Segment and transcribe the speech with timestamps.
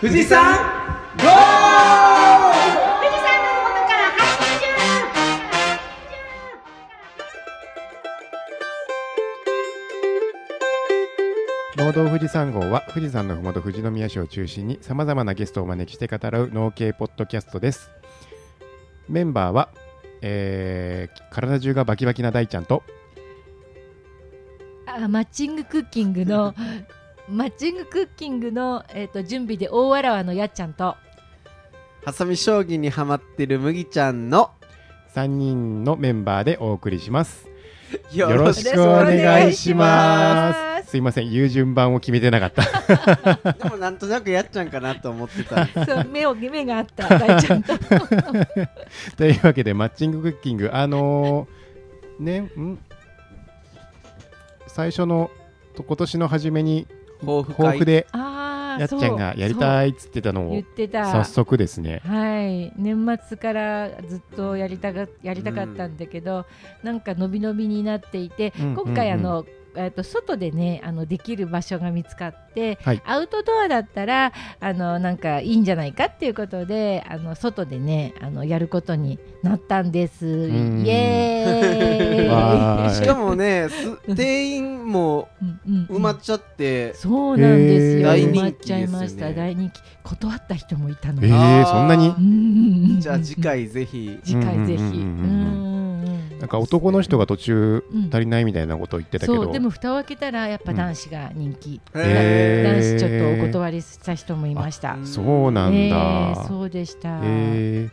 [0.00, 0.56] 富士山
[1.16, 1.26] ゴー！
[1.26, 1.26] 富
[3.10, 4.30] 士山の麓から発
[11.76, 17.90] 信農道富士山号は富士山のふもと富士宮市を中心にさまざまなゲストをお招きして語らう農系ポッドキャストです。
[19.08, 19.68] メンバーは、
[20.22, 22.84] えー体中がバキバキな大ちゃんと
[24.86, 26.54] あマッチングクッキングの
[27.30, 30.96] マッチングクッキングの、えー、と準備で大わらわのやっちゃんと。
[32.04, 34.52] ハサミ将棋にハマってる麦ちゃんの
[35.14, 37.46] 3人のメンバーでお送りします。
[38.12, 40.90] よよろしくお願いします。
[40.90, 43.52] すいません言う順番を決めてなかった。
[43.52, 45.66] でもなんとなくやっちゃんかなと思ってた。
[45.84, 47.18] そう目を目があった。
[47.18, 47.74] 大ちゃんと。
[49.18, 50.70] というわけでマッチングクッキング。
[50.72, 52.78] あのーねん？
[54.66, 55.30] 最初の
[55.74, 56.86] と今年の初めに
[57.20, 57.56] 抱負会。
[57.56, 61.10] 抱負でああやっちゃんがやりたいっつってたの言っをてた。
[61.10, 62.00] 早速ですね。
[62.04, 62.72] はい。
[62.76, 66.46] 年末からずっとやりたがやりたかったんだけど、
[66.82, 69.22] なんか伸び伸びになっていて、うん今回あうん。
[69.22, 69.44] の、
[69.78, 73.02] えっと外でねあのできる場所が見つかって、はい。
[73.06, 80.26] アウトドアだったらあのなんかいいんじゃないかっていうことであの外でねあのやることになったんです。
[80.26, 80.84] ん。
[80.84, 82.88] イエ わー。
[82.88, 85.28] ーイしかもねす定員も
[85.66, 88.32] 埋まっちゃってそうなんですよ、へー。
[88.32, 89.18] 埋まっちゃいました。
[89.18, 89.34] 大人気ですよね。
[89.34, 89.80] 大人気。
[90.02, 91.24] 断った人もいたの。
[91.24, 92.08] えー、そんなに？
[92.08, 92.12] う
[92.98, 93.00] ん。
[93.00, 94.18] じゃあ次回ぜひ。
[94.24, 94.78] 次回ぜひ。
[94.78, 95.47] うんうんうんうんうん
[96.48, 98.08] なんか男の人が途中うん。
[98.10, 102.72] 足りないみたいなことを言ってたけど、そうでも蓋を開けたらやっぱ男子が人気、へー。
[102.72, 104.94] 男子ちょっとお断りした人もいました。
[104.94, 107.90] あそうなんだ、えーそうでした、え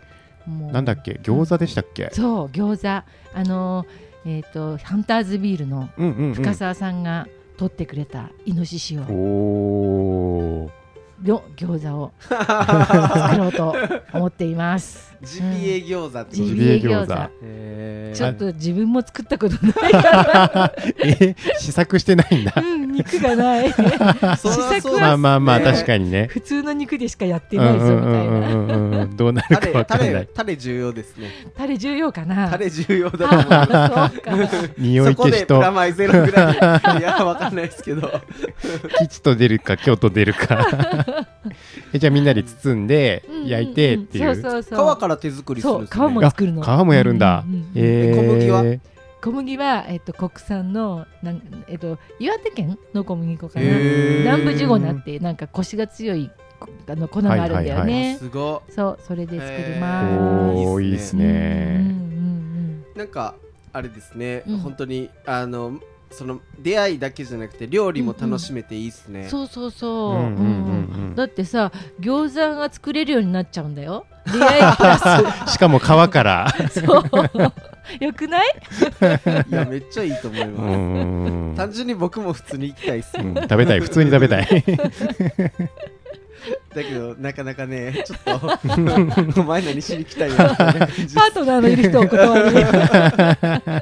[0.48, 1.20] ー、なんだっけ？
[1.22, 2.88] 餃子でしたっけ、そう餃子。
[3.34, 3.86] あの
[4.26, 10.85] えっ、とハンターズビールのうんうん、うん、深澤さんが取ってくれたイノシシを、おー
[11.24, 12.12] の餃子を。
[12.20, 13.76] 作ろうと
[14.14, 15.16] 思っています。
[15.24, 16.56] ジビエ餃子ってジこと？
[16.56, 19.92] ビエビエ餃餃子ちょっと自分も作ったことない。
[19.92, 22.54] から、え試作してないんだ。
[22.56, 23.70] うん、肉がない。
[24.38, 26.28] 試作まあまあまあね確かにね。
[26.30, 29.02] 普通の肉でしかやってうんないぞみたいうんうんなうんうん。
[29.02, 30.10] うんどうなるかタレタわかんない。
[30.14, 31.30] レタレ重要ですね。
[31.58, 32.50] タレ重要かな。
[32.50, 34.10] タレ重要だ。
[34.20, 38.22] と思い匂いそこで消しとプラマイゼロぐらいいやわかんないですけど。
[39.00, 40.68] 吉と出るか京と出るか。
[41.05, 41.05] え
[41.98, 44.96] じゃあみんなで包んで焼いてっていう,、そうそうそう。
[44.96, 46.64] 皮から手作りするんですそう皮もね作るの。
[46.64, 47.44] 皮もやるんだ、
[47.76, 48.64] えー、小麦は？
[49.22, 53.66] 小麦は、えっと、国産のなん、えっと、岩手県の小麦粉かな。
[54.20, 56.30] 南部ジゴナってなんかコシが強い
[56.60, 63.36] こあの粉があるんだよはいね、すごそうそれで作ります、おーいいですうんうんねいなんか
[63.74, 64.58] あれですね、うん。
[64.60, 65.80] 本当にあの
[66.12, 69.30] その出会いだけじゃなくて料理も楽しめていいですね、うん。
[69.30, 71.16] そうそうそう,、うんうんうんうん。
[71.16, 74.06] だってさ餃子が作れるようになっちゃうんだよ。
[74.26, 76.48] 出会いプラしかも皮から。
[76.72, 77.04] スそう。
[78.04, 78.46] よくない？
[79.52, 81.54] いやめっちゃいいと思いうます、ん。
[81.56, 83.36] 単純に僕も普通に行きたいっす、うん。
[83.36, 83.80] 食べたい。
[83.82, 84.48] 普通に食べたい。
[86.76, 92.56] だけどなかなかねちょっとお前何しに来たんやみたいな感じですパートナーのいる人をお断り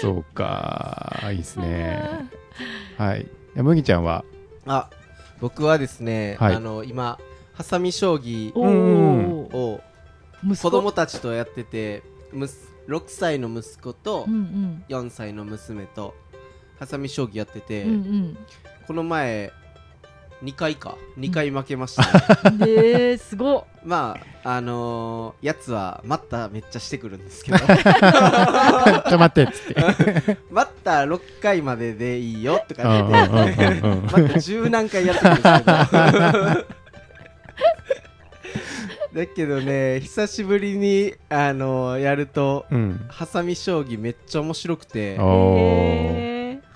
[0.00, 1.20] そうか。
[1.30, 2.30] いいですね。
[2.98, 3.22] はい。
[3.24, 4.24] じゃあ麦ちゃんは？
[4.66, 4.90] あ
[5.40, 6.54] 僕はですね、はい。
[6.54, 7.18] あの今
[7.54, 9.80] ハサミ将棋を
[10.44, 10.62] 息子？
[10.62, 12.02] 子供たちとやってて
[12.32, 14.84] むす6歳の息子とうんうん。
[14.88, 16.14] 4歳の娘と
[16.78, 18.38] ハサミ将棋やってて、うんうん。
[18.86, 19.52] この前
[20.42, 20.96] 2回か。
[21.18, 23.64] 2回負けました、 ねでーすごっ。
[23.84, 27.58] まああのー、やつは待っためっちゃしてくるんですけど。
[27.60, 27.76] ちょっ
[29.04, 29.74] と待ってっつっ
[30.24, 30.38] て。
[30.50, 34.04] 待った6回まででいいよとうかん言ってうんうんうんうん。
[34.04, 36.76] 待った十何回やってくるんですけど。
[39.14, 43.06] だけどね久しぶりにあのー、やるとうん。
[43.08, 45.16] ハサミ将棋めっちゃ面白くて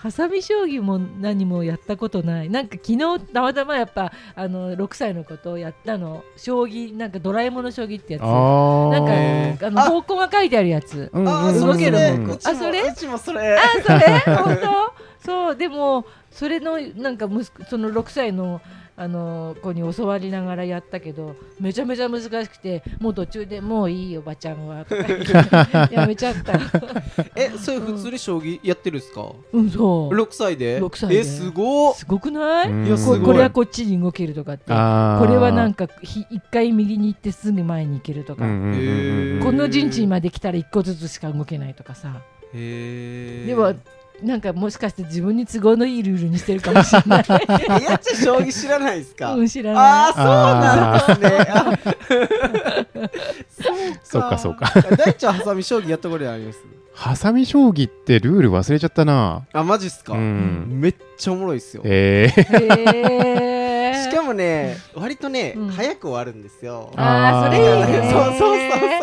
[0.01, 2.49] ハサミ将棋も何もやったことない。
[2.49, 6.25] なんか昨日たまたまやっぱあの6歳の子とやったの。
[6.39, 8.23] 将棋なんかドラえもんの将棋ってやつ。
[8.23, 11.11] なんかあの方向が書いてあるやつ。
[11.13, 12.81] うんうんあーそ動けるあそれ？
[12.81, 13.59] うちもそれ？
[13.59, 13.99] あそれ？
[14.37, 14.71] 本当？
[15.23, 18.63] そうでもそれのなんか息子その6歳の
[19.01, 26.61] あの子に教わりながらやったけどめちゃめちゃ難しくてもう途中でもういいおばちゃんはとか言って やめちゃった。
[27.35, 29.33] えそれ普通に将棋やってるんですか？
[29.55, 30.15] うんそう。
[30.15, 31.19] 6歳で？6歳で。
[31.21, 31.95] えすごっ。
[31.95, 32.87] すごくない、うん。
[32.87, 33.21] いやすごい。
[33.21, 34.65] ここれはこっちに動けるとかって。
[34.65, 34.75] これ
[35.39, 39.43] はなんかひ一回右に行ってすぐ前に行けるとか、うんうんうんうんへー。
[39.43, 42.21] この陣地まで来たら一個ずつしか動けないとかさ。
[42.53, 43.75] へえでは
[44.23, 47.25] なんかもしかして自分に都合のいいルールにしてるかもしれない。
[47.29, 51.91] えやっちゃん将棋知らないですか、うん知らあなあそうなんですね。
[53.01, 53.11] あ
[54.03, 54.73] そうかそうか。
[54.97, 56.59] 大ちゃんハサミ将棋やったことあります？
[56.93, 59.47] ハサミ将棋ってルール忘れちゃったな。
[59.53, 60.67] あマジっすか、うん。
[60.69, 61.83] めっちゃおもろいっすよ。
[61.85, 62.87] えー、い。
[62.97, 64.11] へー。
[64.11, 65.69] しかもね割とね、うん。
[65.71, 66.93] 早く終わるんですよ。
[66.97, 68.11] あーそれいいね。
[68.13, 68.59] そうそう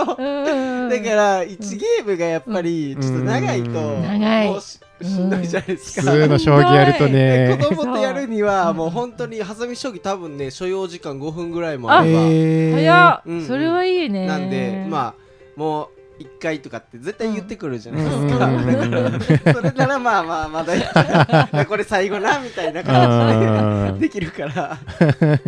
[0.05, 0.25] そうそう。
[0.25, 0.89] うん。
[0.89, 4.03] だから1ゲームがやっぱりちょっと長いと、うん。
[4.03, 4.61] 長い
[5.01, 7.57] ししんどいじゃないです普か、通の将棋やるとでね。
[7.59, 13.47] 子供とやるにはもう本当にハサミ将棋多分ね所要時間5分ぐらいもあれば、えー、早っ、うん。
[13.47, 14.25] それはいいね。
[14.27, 15.13] なんでまあ
[15.55, 18.29] もう1回とかって絶対言ってくるじゃないですうん。
[18.37, 18.65] か、うん。
[18.65, 18.95] だか
[19.43, 24.79] らそれならまあまあまだ これ最後なみたいなあ感じでーできるから。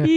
[0.06, 0.14] いい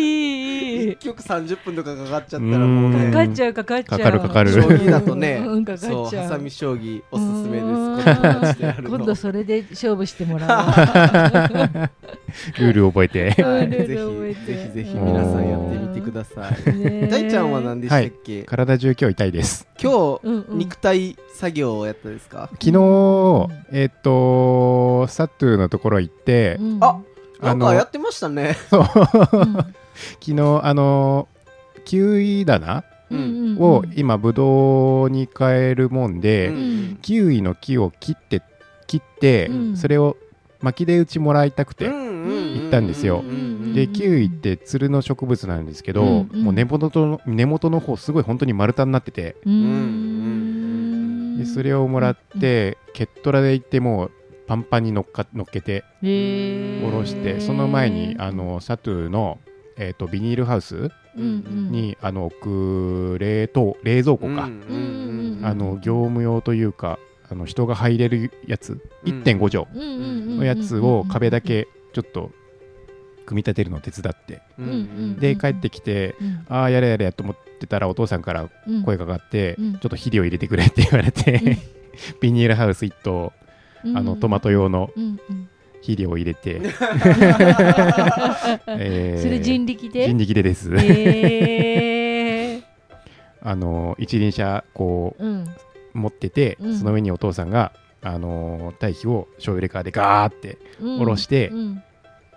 [0.83, 3.05] いい1曲30分とかかかっちゃったらもうね。
[3.07, 3.99] うんかかっちゃうかかっちゃう。
[3.99, 5.93] かかるかかる将棋だとねうんかかっちゃう。
[5.93, 8.83] そうハサミ将棋おすすめです。
[8.89, 11.91] 今度それで勝負してもらおう。
[12.59, 13.43] ルール覚えて。
[13.43, 14.43] はい、ルぜール覚えて。
[14.43, 16.79] ひぜひぜひ皆さんやってみてください。
[16.79, 20.59] ね大ちゃんは何でしたっけ、体中今日痛いです今日、うんうん。
[20.59, 22.49] 肉体作業をやったですか？
[22.53, 26.79] 昨日えっ、とサトゥーのところ行って、うん。
[26.81, 27.01] あ
[27.41, 28.57] なんかやってましたね。
[28.71, 28.87] 昨
[30.21, 31.29] 日あの
[31.85, 36.99] キウイ棚うんうんを今ブドウに変えるもんで、ううん。
[37.03, 38.41] キウイの木を切って
[38.87, 39.77] 切って、うん。
[39.77, 40.17] それを
[40.63, 43.23] 巻きで打ちもらいたくて、行ったんですよ
[43.75, 54.11] でキウイってつるの植物なんですけど、うんうんもう根元の根元の方すごい本当に丸太になっててううんでそれをもらって、ケットラで行ってもう
[54.47, 59.39] パンパンに乗っか乗っけてへー下ろしてその前にあのサトゥーの、
[59.77, 64.49] えー、とビニールハウスうんうんに、あの置く冷凍冷蔵庫か、あ
[65.55, 66.99] の業務用というか
[67.33, 68.73] あの人が入れるやつ、
[69.05, 69.23] うん。
[69.23, 72.31] 1.5畳のやつを壁だけちょっと
[73.25, 74.43] 組み立てるのを手伝って。
[74.59, 74.67] うん。
[74.67, 76.45] うんうんで帰ってきてうん。
[76.49, 79.73] ああやれやれやと思ってたらお父さんからうん声かかって、うん。
[79.73, 81.57] ちょっと肥料入れてくれって言われて、うん。
[82.21, 83.33] ビニールハウス1頭
[83.85, 83.97] うん。
[83.97, 84.91] あのトマト用の
[85.81, 86.61] 肥料を入れて、
[88.69, 90.07] えーそれ人力で？
[90.07, 92.63] 人力でです、へー。
[93.45, 95.43] あの一輪車こうん。
[95.45, 95.49] う
[95.95, 96.79] 持ってて、うん。
[96.79, 97.73] その上にお父さんが
[98.03, 100.99] あの堆肥をショベルカーでガーってうん。
[100.99, 101.83] 下ろしてうん。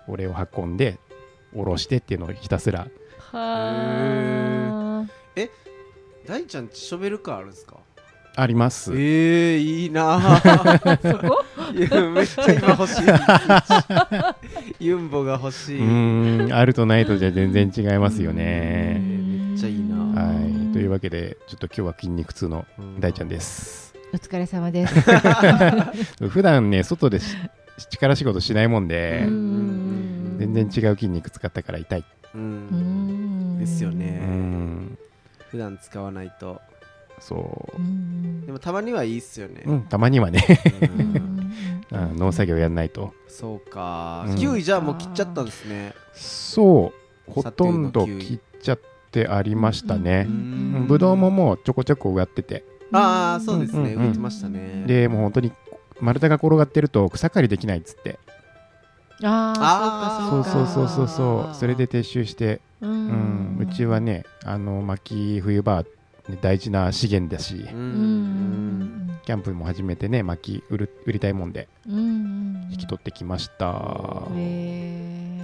[0.08, 0.98] 俺を運んで
[1.52, 2.88] 下ろしてっていうのをひたすら。
[3.32, 5.06] は
[6.26, 7.76] 大ちゃんちショベルカーあるんですか？
[8.38, 11.44] あります、えー、いいなぁ そこ？
[11.72, 13.04] いやめっちゃ今欲しい。
[14.84, 19.00] ユンボが欲しういーんあるとないとじゃ全然違いますよね。
[19.00, 19.78] めっちゃいい、
[20.76, 22.66] というわけでちょっと今日は筋肉痛の
[23.00, 23.94] 大ちゃんです。
[24.12, 24.94] お疲れ様です。
[26.28, 27.34] 普段ね外でし
[27.88, 30.36] 力仕事しないもんで、うん。
[30.38, 32.04] 全然違う筋肉使ったから痛い。
[33.58, 34.98] ですようねん。
[35.50, 36.60] 普段使わないと。
[37.20, 37.80] そう。
[37.80, 38.44] ん。
[38.44, 39.62] でもたまにはいいっすよね。
[39.64, 40.44] う、うん、たまにはね、
[41.90, 43.14] 農作業やんないと。
[43.28, 44.26] そうか。
[44.28, 44.36] うん。
[44.36, 45.94] キウイじゃあもう切っちゃったんですね。
[46.12, 46.92] そ
[47.26, 47.32] う。
[47.32, 50.26] ほとんど切っちゃってありましたね。
[50.28, 50.32] う。
[50.32, 50.86] ん。
[50.86, 52.64] ぶどうももうちょこちょこ植わってて。
[52.92, 53.94] ああそうですね。
[53.94, 54.84] 植えてましたね。
[54.86, 55.52] でもう本当に
[56.00, 58.18] 丸太が転がってると草刈りできないっつって。
[59.22, 65.82] ああそうかそうそうそうそうそれで撤収してううん、うちはねあの薪冬場は
[66.28, 67.54] ね大事な資源だし。
[67.54, 68.80] ううん。
[68.80, 71.68] んキャンプも始めてね薪売る売りたいもんで。
[71.88, 72.68] うん。
[72.70, 75.42] 引き取ってきました、へ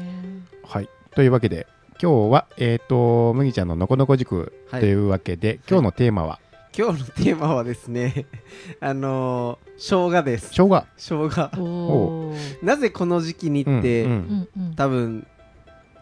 [0.65, 0.89] はい。
[1.15, 1.67] というわけで
[2.03, 4.81] 今日はえっ、と麦ちゃんののこのこ塾はい。
[4.81, 6.41] というわけで、今日のテーマは？
[6.77, 8.27] 今日のテーマはですね
[8.81, 10.49] あのー生姜です。
[10.49, 10.85] 生姜。
[10.97, 12.35] 生姜。
[12.61, 14.49] なぜこの時期にって、うんうん。
[14.57, 14.75] うんうん。
[14.75, 15.29] 多分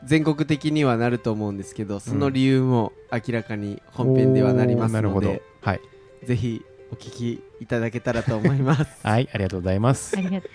[0.07, 5.27] 全国的にはなると思うんですけどその理由も明らかに本編ではなりますおーなるほど。
[5.27, 5.81] のではい、
[6.25, 8.87] ぜひお聞きいただけたらと思います。
[9.07, 10.17] はい、ありがとうございます。
[10.17, 10.49] ありがと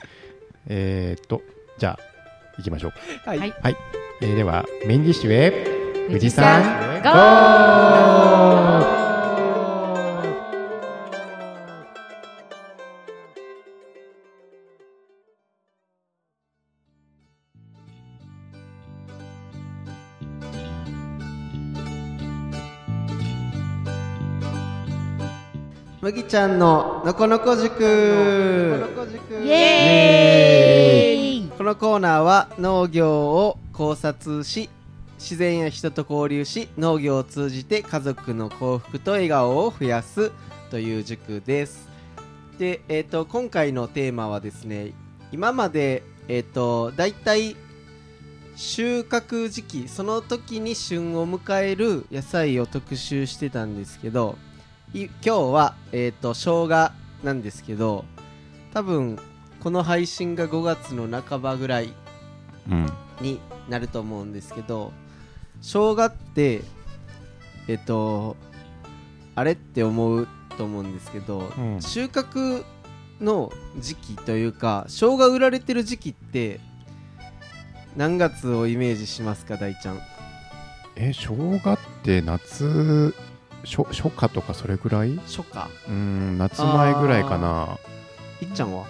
[0.70, 1.44] えっと
[1.78, 2.00] じゃあ
[2.58, 5.50] 行きましょう、はい、はいえーではメインディッシュへ
[6.08, 6.62] う富士山
[7.04, 7.56] ゴー！
[26.02, 27.84] 麦ちゃんののこのこ塾。
[29.44, 31.15] イエーイ
[31.58, 34.70] このコーナーは農業を考察し
[35.18, 40.34] 自然や人と交流し農業を通じて家族の幸福と笑顔を増やす
[40.70, 41.88] という塾です。
[42.60, 44.92] で、えー、と今回のテーマはですね
[45.32, 47.56] 今までえっ、とだいたい
[48.58, 54.38] 収穫時期その時に旬を迎える野菜を特集してたんですけど
[54.94, 56.92] 今日はえっ、と生姜
[57.24, 58.04] なんですけど
[58.74, 59.18] 多分
[59.66, 61.92] この配信が5月の半ばぐらい
[62.70, 62.94] うん。
[63.20, 64.94] になると思うんですけど
[65.60, 66.62] 生姜って
[67.68, 68.36] えっと
[69.34, 71.82] あれって思うと思うんですけど、うん。
[71.82, 72.64] 収穫
[73.20, 76.60] の時期というか生姜売られてる時期って
[77.96, 80.00] 何月をイメージしますか大ちゃん？
[80.96, 83.16] え生姜って夏
[83.64, 85.16] 初初夏とかそれぐらい？
[85.26, 85.68] 初夏。
[85.90, 87.80] うん夏前ぐらいかな。
[88.44, 88.86] いっちゃんは？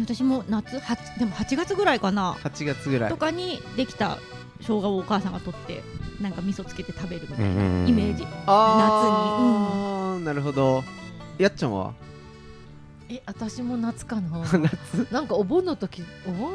[0.00, 2.32] 私も夏はでも8月ぐらいかな。
[2.42, 3.10] 8月ぐらい。
[3.10, 4.18] とかにできた
[4.60, 5.82] 生姜をお母さんが取って
[6.20, 7.84] なんか味噌つけて食べるみたいうんうんうん。
[7.84, 8.26] なイメージ。
[8.46, 10.82] ああ、なるほど。
[11.38, 11.92] やっちゃんは？
[13.08, 14.38] え私も夏かな。
[14.58, 15.06] 夏？
[15.12, 16.52] なんかお盆の時お盆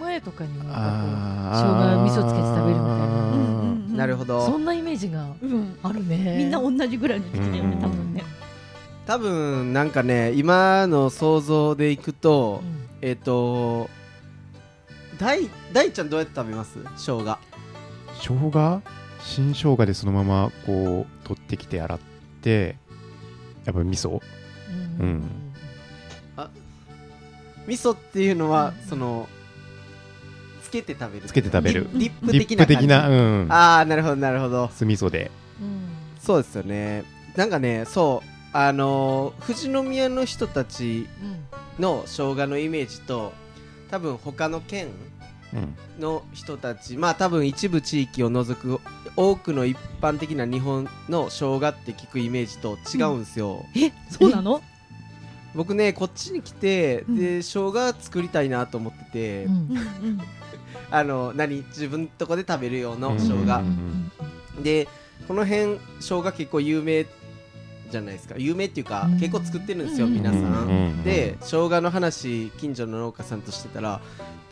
[0.00, 2.10] 前とかになんかあー。
[2.10, 3.04] 生姜味噌つけて食べるみたいな。
[3.04, 4.46] うんうんうんなるほど。
[4.46, 5.76] そんなイメージがうん。
[5.82, 6.36] あるね。
[6.38, 7.80] みんな同じぐらいの時期だよねうん。
[7.80, 8.24] 多分ね
[9.10, 12.86] 多分なんかね今の想像でいくと、うん。
[13.02, 13.90] えっ、と
[15.18, 16.78] 大大ちゃんどうやって食べます？
[16.96, 17.38] 生姜。
[18.22, 18.82] 生姜？
[19.20, 21.98] 新生姜でそのままこう取ってきて洗っ
[22.40, 22.76] て
[23.64, 24.22] やっぱ味噌？
[25.00, 25.06] うん。
[25.06, 25.30] うん。
[27.66, 28.88] 味噌っていうのは、うん。
[28.88, 29.28] その
[30.62, 31.26] つけて食べる？
[31.26, 31.88] つけて食べる。
[31.94, 32.82] ディップ的な感じ？
[32.82, 33.46] 的なうん。
[33.50, 34.70] ああなるほどなるほど。
[34.72, 35.32] 酢味噌で。
[35.60, 35.88] うん。
[36.20, 37.02] そうですよね。
[37.34, 41.82] なんかねそうあのー富士宮の人たちうん。
[41.82, 43.32] の生姜のイメージと
[43.90, 44.88] 多分他の県
[45.52, 45.76] うん。
[46.00, 48.80] の人たちまあ多分一部地域を除く
[49.16, 54.62] 多くの一般的な日本の生姜って聞くイメージと違うんですよ、えそうなの？
[55.54, 57.16] 僕ねこっちに来て、うん。
[57.16, 59.52] で生姜作りたいなと思ってて、うん。
[59.52, 59.58] うん
[60.08, 60.20] うん
[60.92, 63.60] あの何自分とこで食べる用のうん生姜、
[64.56, 64.62] うん。
[64.62, 64.88] で
[65.28, 67.04] この辺生姜結構有名
[67.90, 68.34] じゃないですか。
[68.38, 69.18] 有名っていうか、うん。
[69.20, 70.14] 結構作ってるんですよ、うん。
[70.14, 74.00] 皆さん、うんで生姜の話近所の農家さんとしてたら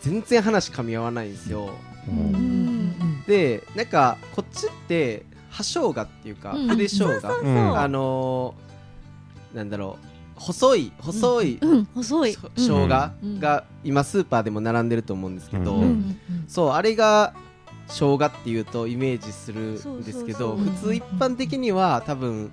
[0.01, 1.71] 全然話噛み合わないんですよ。
[2.09, 2.35] うん。
[2.35, 6.69] うんでなんかこっちって葉生姜っていうかうん。
[6.69, 7.49] 筆生姜、そうそうう。
[7.53, 7.79] ん。
[7.79, 10.07] あのーなんだろう。
[10.41, 11.85] 細い細い、うん。
[11.95, 12.33] 細い。
[12.35, 13.41] そ生姜うん。
[13.41, 15.83] が今スーパーでも並んでると思うんですけど、うん。
[15.83, 16.19] うん。
[16.47, 17.35] そうあれが
[17.89, 20.75] 生姜っていうとイメージするんですけどそうそうそう。
[20.75, 22.51] 普通一般的には多分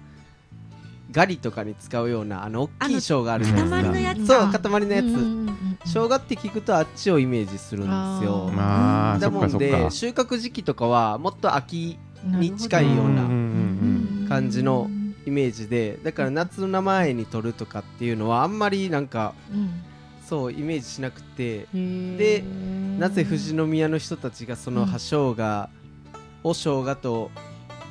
[1.15, 3.83] ガリとかに使うようなあの大きい生姜あるじゃないですか。
[3.83, 5.55] 塊のやつそうか塊のやつ、うんうんうん
[5.85, 7.91] 生姜って聞くとあっちをイメージするんです
[8.25, 8.49] よ。
[8.49, 8.51] あー。
[8.51, 14.89] まあそだもんで収穫時期とかはもっと秋うんに近いようなうん感じの
[15.27, 19.69] イメージでだから夏の前に取るとかっていうのはあんまりなんかうん。
[20.27, 21.59] そうイメージしなくて。
[21.59, 25.69] へでーなぜ富士宮の人たちがその葉生姜
[26.43, 27.29] を生姜と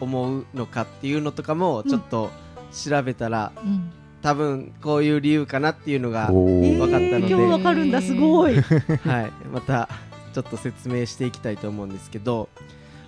[0.00, 2.30] 思うのかっていうのとかもちょっと
[2.74, 3.92] 調べたら、うん。
[4.22, 6.78] 多分こういう理由かなっていうのが、おー。
[6.78, 7.28] わかったので。
[7.28, 8.54] 今日わかるんだすごい。
[9.04, 9.88] はい、また
[10.32, 12.48] ちょっと説明していきたいと思うんですけど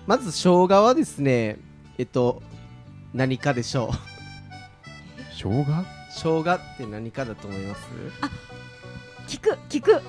[0.05, 1.57] まず生姜はですね
[1.97, 2.41] えっと
[3.13, 3.97] 何かでしょう。
[5.33, 5.65] 生姜？
[6.09, 7.81] 生姜って何かだと思います？
[9.27, 10.01] 聞く聞く。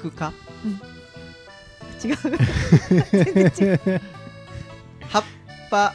[0.00, 0.32] 聞くか？
[2.04, 2.16] 違う。
[3.24, 4.00] 全然違う。
[5.08, 5.24] 葉っ
[5.70, 5.92] ぱ。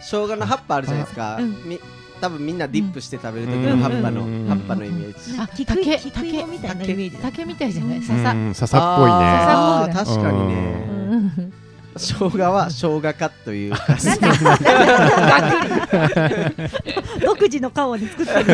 [0.00, 1.68] 生姜の葉っぱあるじゃないですか、うん。
[1.68, 1.80] み
[2.22, 4.46] 多分みんなディップして食べる時の葉っぱの、うん。
[4.46, 7.16] 葉っぱのイメージ、あ菊竹菊芋みたいなイメージ。
[7.16, 7.98] だ竹みたいじゃない？
[7.98, 8.02] うん。
[8.04, 8.30] 笹。
[8.30, 9.12] うん笹っぽいね。
[9.18, 10.54] あー笹っ確かにうね。
[11.10, 11.52] うん
[11.94, 13.74] 生姜は生姜かという。
[17.24, 18.44] 独自の顔に作ってる。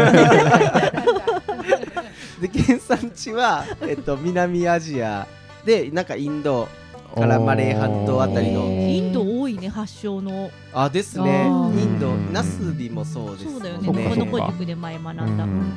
[2.41, 5.27] で原産地は、えっと、南アジア
[5.65, 6.69] でなんかインド
[7.19, 8.65] からマレー半島あたりの。
[8.67, 10.51] インド多いね発祥の。
[10.73, 11.47] あですね。
[11.47, 12.11] インド。
[12.11, 13.89] うんナスビもそうですそうだよね。
[13.89, 15.25] この子塾で前学んだ。
[15.25, 15.73] うん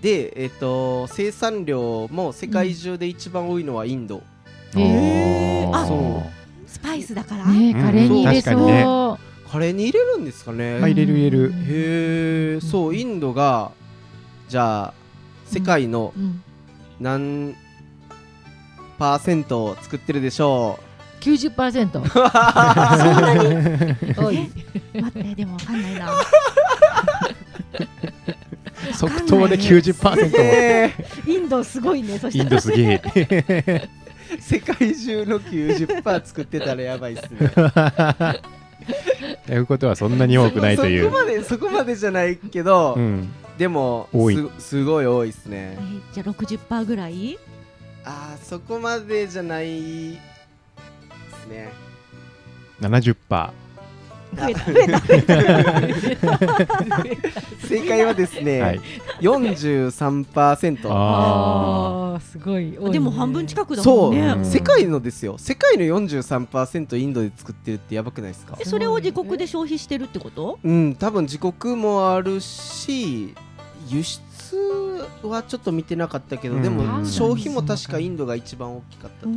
[0.00, 4.22] で、えっと、生産量も世界中で一番多いのはインド、
[4.76, 5.74] へー。
[5.74, 6.70] あそう。
[6.70, 7.46] スパイスだから。
[7.46, 9.18] ねカレーに入れ確かにねそ
[9.50, 11.52] カレーに入れるんですかね、あ入れる入れる。
[11.52, 13.72] へえそうインドが
[14.48, 14.94] じゃあ
[15.46, 16.42] 世界のううん
[18.98, 20.78] 何パーセントを作ってるでしょ
[21.20, 24.14] 90%う そんなに？
[24.16, 24.50] 多い。
[25.00, 26.10] 待ってでもわかんないな。
[28.94, 30.94] 即答で90%え
[31.26, 32.44] もインドすごいねそしたら。
[32.44, 33.00] インドすげえ。
[33.04, 33.88] ー
[34.40, 37.50] 世界中の90%作ってたらやばいっすね。
[39.46, 41.04] ということはそんなに多くないという。
[41.04, 43.28] そこまでそこまでじゃないけど、うん。
[43.58, 44.36] でも多い。
[44.36, 45.76] すすごい多いですね。
[45.78, 47.38] えーじゃあ60%ぐらい？
[48.10, 49.66] あーそこまでじゃない
[50.12, 50.18] で
[51.42, 51.68] すね。
[52.80, 53.52] 70%パ
[54.34, 55.22] 増えた増えた増え
[57.16, 57.66] た。
[57.66, 58.80] 正解はですね、ーはい
[59.20, 62.90] 43%あああすごい多いね。
[62.92, 64.32] でも半分近くだそう、もんね。
[64.42, 64.44] ん。
[64.44, 65.36] 世界のですよ。
[65.38, 68.56] 世界の43%インドで作ってるってやばくないですか？
[68.60, 70.58] えそれを自国で消費してるってこと？
[70.64, 73.34] うん多分自国もあるし
[73.88, 74.22] 輸出
[75.22, 76.62] はちょっと見てなかったけど、うん。
[76.62, 77.06] でもうん。
[77.06, 79.32] 消費も確かインドが一番大きかったと、で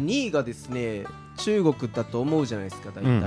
[0.00, 1.04] 2位がですね
[1.38, 3.24] 中国だと思うじゃないですか大体、うんうん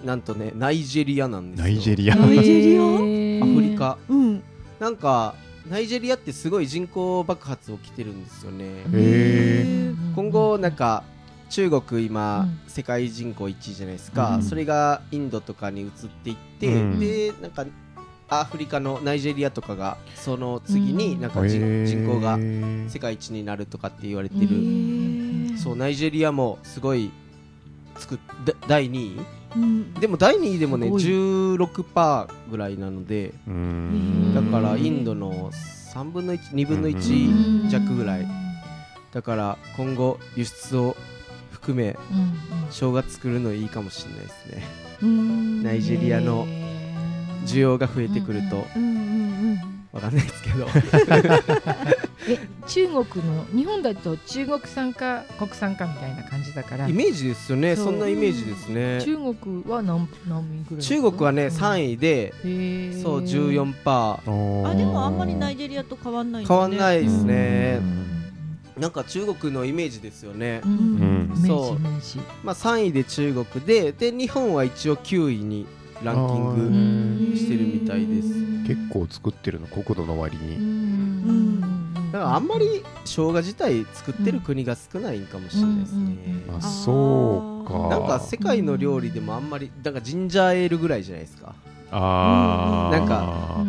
[0.00, 0.06] うん。
[0.06, 1.64] なんとねナイジェリアなんですよ。
[1.64, 2.16] ナイジェリア。
[2.16, 3.44] ナイジェリア？
[3.44, 3.98] アフリカ。
[4.08, 4.42] うん。
[4.80, 5.34] なんか
[5.68, 8.64] ナイジェリアってすごい人口爆発起きてるんですよね。
[8.92, 11.04] へ今後なんか
[11.48, 12.70] 中国今、うん。
[12.70, 14.42] 世界人口1位じゃないですか、うん。
[14.42, 15.90] それがインドとかに移っ
[16.22, 16.98] ていって、うん。
[16.98, 17.64] でなんか
[18.28, 21.60] アフリカのナイジェリアとかがその次になんか人,、
[22.06, 22.38] 口が
[22.88, 27.10] 世界一になるとかって言われてる、へそうナイジェリアもすごい
[27.98, 29.20] つくだ第2位？
[29.56, 29.94] うん。
[29.94, 31.02] でも第2位でもねすごい。
[31.02, 33.52] 16%ぐらいなのでうー。
[33.52, 38.26] んだからインドの3分の12分の1弱ぐらい。
[39.12, 40.96] だから今後輸出を
[41.52, 41.96] 含め
[42.70, 44.62] 生姜作るのいいかもしれないですね。
[45.02, 45.62] うん。
[45.62, 46.46] ナイジェリアの
[47.44, 48.66] 需要が増えてくると。
[48.76, 49.24] うんうんうん
[49.94, 50.66] わかんないですけど。
[52.26, 56.88] え中国の日本だと中国産か国産かみたいな感じだから。
[56.88, 57.76] イメージですよね。
[57.76, 59.00] そんなイメージですね。
[59.04, 64.18] 中国は何何位ぐらい中国はね3位で位そう14%あ
[64.68, 67.78] あでもあんまりナイいジェリアと変わんないんだ変ねわんないですね。
[67.80, 68.82] うん。
[68.82, 70.60] なんか中国のイメージですよね。
[70.64, 70.72] うん。
[70.72, 70.78] うん。
[70.78, 72.18] イメージそうイメージ。
[72.42, 75.66] まあ3位で中国でで日本は一応9位に
[76.04, 78.28] ランキンあグーしてるみたいです。
[78.66, 80.56] 結構作ってるの国土の割に。
[80.56, 81.60] ん。
[82.12, 86.16] だからあんまり生姜自体作ってる国が少ないんかもしれないですね、
[86.56, 87.88] あそうか。
[87.88, 91.54] なんか世界の料理でもあんまりなんかジンジャーエールぐらいじゃないですか。
[91.90, 92.98] あー。
[92.98, 93.64] なんか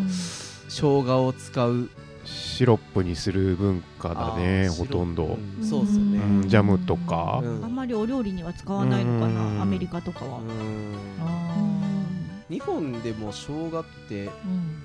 [0.69, 1.89] 生姜を使う。
[2.23, 7.39] シロップにする文化だねほとんど、白うんそうっすよね、うんジャムとか。
[7.43, 7.63] うん。
[7.63, 9.57] あんまりお料理には使わないのかうん。
[9.57, 10.39] なアメリカとかは。
[10.39, 11.44] うん
[12.49, 14.29] 日本でも生姜って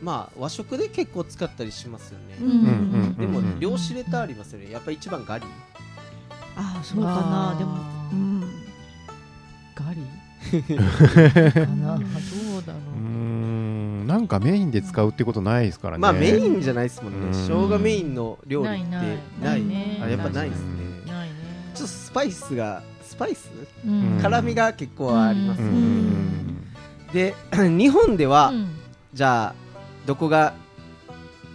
[0.03, 3.61] まあ和食で結構使ったりしますよね、うんうんうんでもうん。
[3.61, 4.70] 両種レターありますよね。
[4.70, 5.44] やっぱ一番ガリ。
[6.57, 7.55] ああそうかな。
[7.59, 7.73] でも
[8.12, 8.40] うん。
[9.75, 10.01] ガリ。
[11.53, 11.99] かな。
[11.99, 12.07] どう
[12.66, 16.01] だろうなんかメインで使うってことないですからね。
[16.01, 17.27] まあメインじゃないですもんね。
[17.27, 17.33] うん。
[17.35, 19.18] 生姜メインの料理ってないない。
[19.40, 19.62] ない。
[19.62, 20.01] ね。
[20.03, 20.66] あやっぱないですね。
[20.66, 21.35] ううないね。
[21.75, 23.51] ちょっとスパイスがスパイス？
[23.87, 24.18] うん。
[24.20, 26.60] 辛みが結構ありますね、ん
[27.12, 28.68] で 日本では、うん。
[29.12, 29.55] じゃあ
[30.07, 30.55] どこが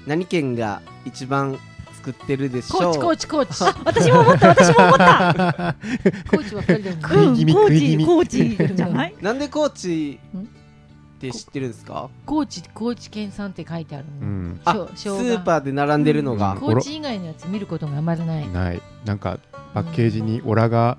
[0.05, 1.57] 何県が一番
[1.93, 2.95] 作ってるでしょう？
[2.99, 5.75] 高知高知高知あ私も思った私も思った。
[6.29, 8.03] 高知 ばっかりだもん食い気味うん高食い気味。
[8.03, 10.43] 知高知じゃないなんで高知んっ
[11.19, 12.09] て知ってるんですか？
[12.25, 14.43] 高知高知県産って書いてあるもうん。
[14.55, 16.59] んあしょスーパーで並んでるのが、うん。
[16.59, 18.49] 高知以外のやつ見ることがあまりない。
[18.49, 18.81] ない。
[19.05, 19.39] なんか
[19.73, 20.97] パッケージに「オラが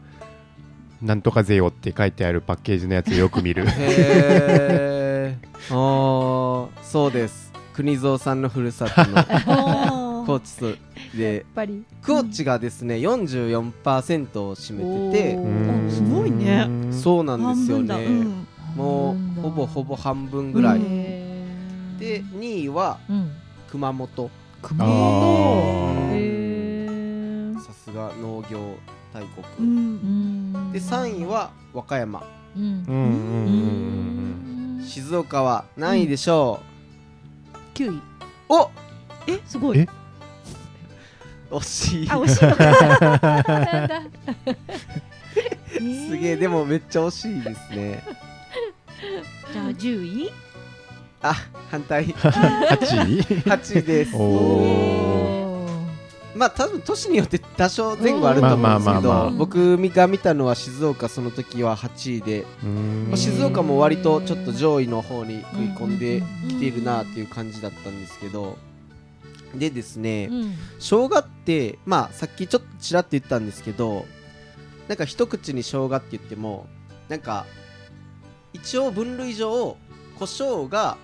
[1.03, 3.65] なんとかぜよ」って書いてあるパッケージのやつよく見る。
[3.67, 5.37] へ
[5.69, 6.71] えそ
[7.09, 7.53] うです。
[7.75, 10.73] 国蔵さんのふるさとのあ高知と
[11.15, 11.85] でやっぱり。
[12.05, 14.83] 高知がですね44%を占め
[15.13, 15.39] てて。
[15.95, 16.69] すごいね。
[16.91, 18.47] そうなんですよね、うん。
[18.77, 23.31] もうほぼほぼ半分ぐらい、で2位はうん。
[23.71, 24.31] 熊本。
[24.63, 28.77] 熊あ本さすが農業
[29.17, 29.27] 大う
[29.57, 30.73] 国、ん。
[30.73, 32.23] で3位は和歌山。
[34.85, 36.61] 静岡は何位でしょ
[37.75, 37.89] 9位。
[37.97, 38.01] う、
[38.51, 38.71] お！
[39.27, 39.41] え？
[39.47, 39.79] すごい。
[39.79, 39.89] え？
[41.51, 42.11] 惜しい。
[42.11, 42.33] あ惜し
[45.81, 45.97] い。
[46.11, 48.05] すげえでもめっちゃ惜しいですね。
[49.53, 50.31] じゃあ10位？
[51.23, 51.35] あ
[51.71, 52.07] 反対。
[52.09, 54.15] 8位8位です。
[54.15, 55.36] おお
[56.37, 59.31] まあ多分都市によって多少前後あると思うんですけまあまあまあどまあ。
[59.31, 62.47] 僕が見たのは静岡その時は8位で、
[63.09, 68.59] まあ静岡も割とちょっと上位の方に食い込んできているなっていう感じだったんですけど
[69.55, 70.55] でですねうん。
[70.79, 74.05] 生姜ってまあさっきちょっとちらっと言ったんですけど
[74.89, 76.67] なんか一口に生姜って言っても
[77.09, 77.47] なんか
[78.53, 79.77] 一応分類上
[80.19, 80.97] 胡椒が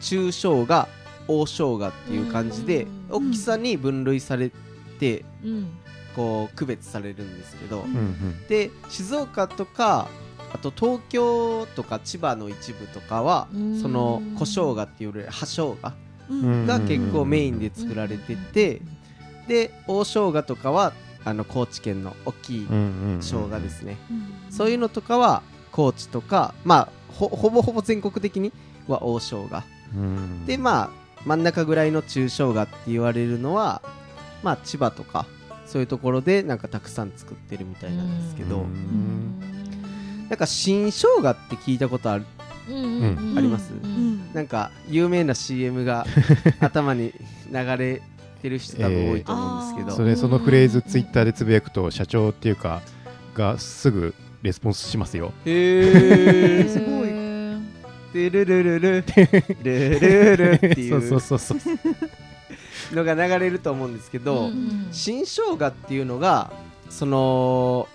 [0.00, 0.88] 中生姜
[1.28, 3.28] 大生姜っていう感じでうん。
[3.28, 4.50] 大きさに分類され
[4.98, 5.68] てうん。
[6.14, 7.84] こう区別されるんですけど
[8.46, 10.08] で静岡とか
[10.52, 13.80] あと東京とか千葉の一部とかはうん。
[13.80, 15.78] その胡椒姜っていうより葉生姜
[16.28, 16.66] うん。
[16.66, 18.82] が結構メインで作られてて
[19.48, 20.92] で大生姜とかは
[21.24, 22.66] あの高知県の大きい
[23.20, 24.52] 生姜ですね、うん。
[24.52, 28.52] そういうのとかは高知とかまあほほぼほぼ全国的に
[28.86, 29.62] は大生姜。
[29.94, 30.46] うん。
[30.46, 30.90] でまあ
[31.24, 33.82] 真ん中ぐらいの中生姜って言われるのは
[34.42, 35.26] まあ千葉とか
[35.66, 39.40] そういうところでなんかたくさん作ってるみたいなんですけど、うん。
[40.28, 42.24] なんか新生姜って聞いたことある？
[42.68, 43.72] あります？
[43.72, 44.32] うん。
[44.34, 46.06] なんか有名な CM が
[46.60, 47.12] 頭に
[47.50, 48.02] 流れ
[48.42, 52.82] てる人多分多いと思うんですけど、それそのフレーズツイッターでつぶやくと社長っていうか
[53.34, 55.32] がすぐレスポンスしますよ。
[55.46, 56.68] へー。
[56.72, 57.11] すごい
[58.12, 59.04] ルルルルルル
[59.62, 61.58] ルルルっていそうそううそうそう。
[62.94, 66.50] のが流れると思うんですけど、うん新生姜っていうのが
[66.90, 67.88] その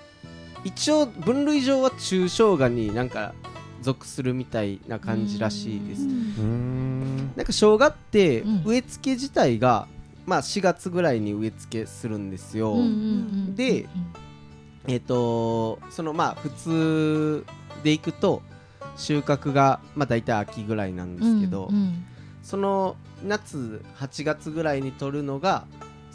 [0.64, 3.34] 一応分類上は中生姜になんか
[3.82, 7.18] 属するみたいな感じらしいです、うーん。
[7.36, 8.64] なんか生姜ってうん。
[8.66, 9.88] 植え付け自体が、
[10.26, 12.76] まあ4月ぐらいに植え付けするんですよ、
[13.56, 13.88] で
[14.88, 17.46] えっ、とそのまあ普通
[17.84, 18.42] でいくと
[18.98, 22.06] 収穫がまあ大体秋ぐらいなんですけど、うん
[22.44, 25.66] その夏8月ぐらいに取るのが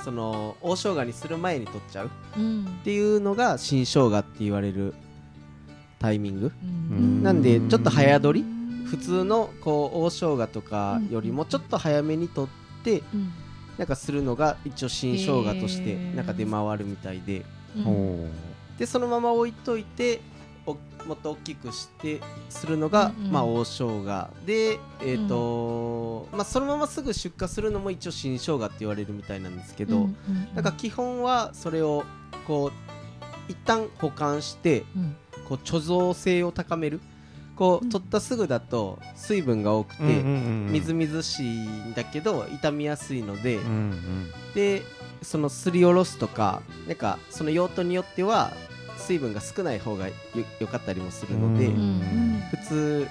[0.02, 2.64] その大生姜にする前に取っちゃううん。
[2.80, 4.94] っていうのが新生姜って言われる
[5.98, 6.52] タイミング。
[6.62, 7.22] うん。
[7.22, 8.46] なんでちょっと早取り？
[8.86, 13.32] 普通のこう大生姜とかよりもちょっと早めに取ってうん。
[13.76, 17.44] なんかするのが一応新生姜としてなんか出回るみたいで。
[17.76, 18.30] うん。
[18.78, 20.31] でそのまま置いといてお
[20.64, 23.32] もっと大きくしてするのが、うんうん。
[23.32, 30.64] まあ大生姜でえっ、と、まあそのまますぐ出荷するのも一応新生姜って言われるみたいなんですけど、うんうんなん。
[30.64, 32.04] か基本はそれを
[32.46, 32.72] こう
[33.50, 35.16] 一旦保管してうん。
[35.48, 37.00] こう貯蔵性を高める。
[37.56, 40.18] こううん取ったすぐだと水分が多くて、うんうんう
[40.70, 40.72] ん。
[40.72, 44.32] みずみずしいんだけど傷みやすいので、うんうん。
[44.54, 44.82] で
[45.20, 48.52] そのすりおろすとかなんかその用途によっては
[49.02, 50.14] 水分が少ない方がよ
[50.60, 51.68] よかったりもするので、
[52.50, 53.08] 普通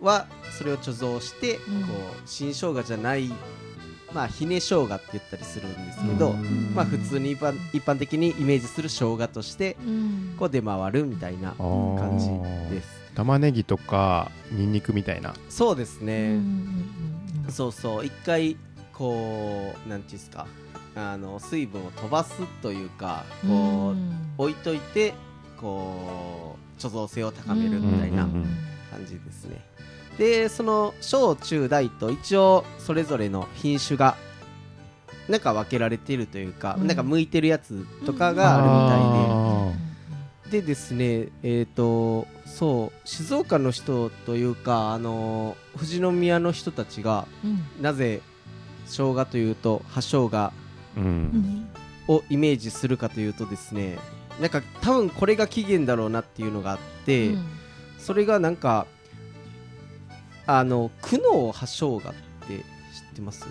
[0.00, 0.26] は
[0.58, 1.82] それを貯蔵して、うん。
[1.82, 3.32] こう新生姜じゃない
[4.12, 6.72] まあひね生姜って言ったりするんですけど、うん。
[6.74, 10.36] まあ普通に一般一般的にイメージする生姜としてうん。
[10.38, 12.28] こう出回るみたいな感じ
[12.74, 13.04] です。
[13.14, 15.34] 玉ねぎとかニンニクみたいな。
[15.48, 18.06] そうですうんね、うんそうそう。
[18.06, 18.56] 一回
[18.92, 20.46] こうなんていうんですか
[20.96, 24.34] あの水分を飛ばすというかうんこう、うん。
[24.38, 25.14] 置いといて
[25.60, 28.24] こう貯蔵性を高めるみたいな
[28.90, 29.60] 感じですね、
[30.18, 34.16] でその小中大と一応それぞれの品種が
[35.28, 36.86] なんか分けられてるというか、うん。
[36.86, 39.84] なんか向いてるやつとかがあるみたい
[40.46, 47.82] あででですねえっ、とそう静岡の人というかあの富士宮の人たちがうん。
[47.82, 48.20] なぜ
[48.86, 50.52] 生姜というと葉生姜
[52.06, 53.98] をイメージするかというとですね
[54.40, 57.44] なんか多分これが起源だろうなっていうのがあって、うん。
[57.98, 58.86] それがなんか
[60.46, 62.64] あの久能葉生姜って知っ
[63.14, 63.46] てます？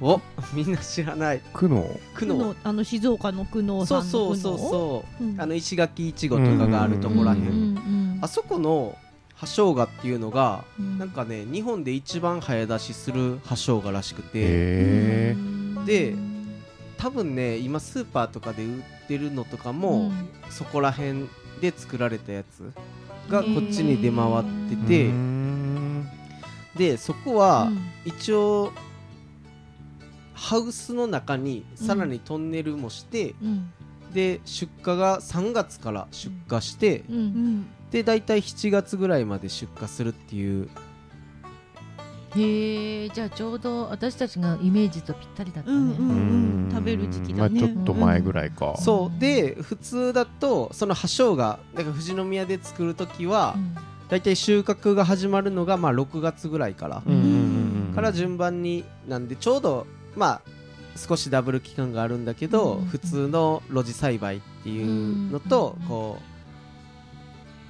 [0.00, 0.20] お
[0.54, 1.40] みんな知らない。
[1.52, 2.36] 苦悩久能。
[2.36, 5.26] のあの静岡の久能そさのうんそうそうそうう。
[5.34, 5.40] ん。
[5.40, 8.96] あの石垣いちごとかがあるとこらへうんんうんあそこの
[9.34, 10.98] 葉生姜っていうのがうん。
[10.98, 14.30] なんかね日本で一番早出しする葉生姜らしくて。
[14.34, 15.36] へ
[15.84, 16.14] で
[17.02, 20.12] 多分ね今スーパーとかで売ってるのとかも、
[20.50, 21.26] そこら辺
[21.60, 22.72] で作られたやつ
[23.28, 26.08] がこっちに出回ってえて、うーん。
[26.76, 27.72] でそこは
[28.04, 28.72] 一応
[30.32, 33.72] ハウスの中にさらにトンネルもして、うん。
[34.14, 37.20] で出荷が3月から出荷して、ううん。
[37.62, 40.70] んで大体7月ぐらいまで出荷するっていう
[42.36, 46.70] へえじゃあちょうど私たちがイメージとぴったりだったね、うんうんうん。
[46.70, 47.60] 食べる時期だね。
[47.60, 48.76] まあちょっと前ぐらいか。
[48.78, 49.20] そう。
[49.20, 53.56] で普通だとその葉生姜だから富士宮で作る時は、
[54.08, 57.94] 大体収穫が始まるのがまあ6月ぐらいから、うんうんうんうん。
[57.94, 60.40] から順番になんでちょうどまあ
[60.96, 66.18] 少しダブル期間があるんだけど、うん普通の露地栽培っていうのと、うんこ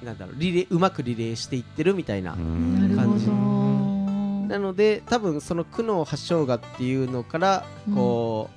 [0.01, 2.75] うなんだろうリレーうまくリレーしていってるみたいな、うん。
[2.75, 3.25] なるほ感じ。
[3.25, 3.31] ど
[4.53, 8.51] なので多分その久能葉生姜っていうのからこ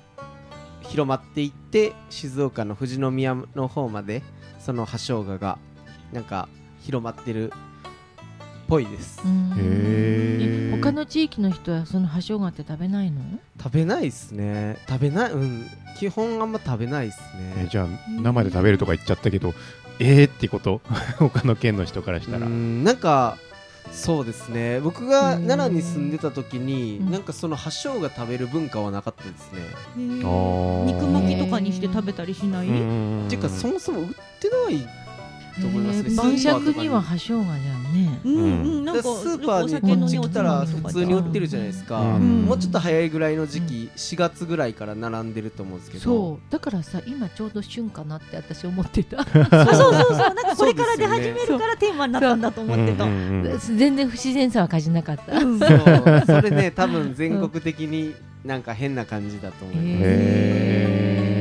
[0.83, 4.21] う、広まっていって静岡の富士宮の方まで
[4.59, 5.57] その葉生姜が
[6.13, 6.49] なんか
[6.81, 7.51] 広まってるっ
[8.67, 13.21] ぽいです、他の地域の人はその葉生姜って食べないの？
[13.59, 14.77] 食べないっすね。
[14.87, 15.65] 食べないうん。
[15.97, 17.53] 基本あんま食べないっすね。
[17.65, 17.87] えじゃあ
[18.21, 19.55] 生で食べるとか言っちゃったけど
[19.99, 20.79] えーってこと？
[21.17, 22.45] 他の県の人からしたら。
[22.45, 23.39] うんなんか
[23.91, 24.79] そうですね。
[24.79, 25.47] 僕がうん。
[25.47, 27.11] 奈良に住んでた時にうん。
[27.11, 29.61] なんかその葉生姜食べる文化はなかったですね。
[29.95, 33.25] 肉巻きとかにして食べたりしない、うん。
[33.25, 34.07] っていうかそもそも売っ
[34.39, 35.06] てない
[35.61, 36.09] と思いますね。
[36.09, 38.19] えー晩酌には葉生姜じゃんね。
[38.23, 38.37] うんう
[38.81, 42.45] ん、なんでかスーパーにこっち来たら普通に売ってるじゃないですか、うん。
[42.45, 46.03] もうちょっと早いぐらいの時期、4月ぐらいから並んでると思うんですけど。
[46.03, 46.51] そう。
[46.51, 49.21] だからさ今ちょうど旬かなって私思ってた。
[49.21, 50.17] あそうそうそう。
[50.17, 53.05] なんかこれから出始めるからテーマになったんだと思ってた、
[53.75, 55.37] 全然不自然さは感じなかった。
[55.37, 55.69] うんそう。
[56.25, 58.15] それね多分全国的に
[58.45, 61.37] なんか変な感じだと思います、へ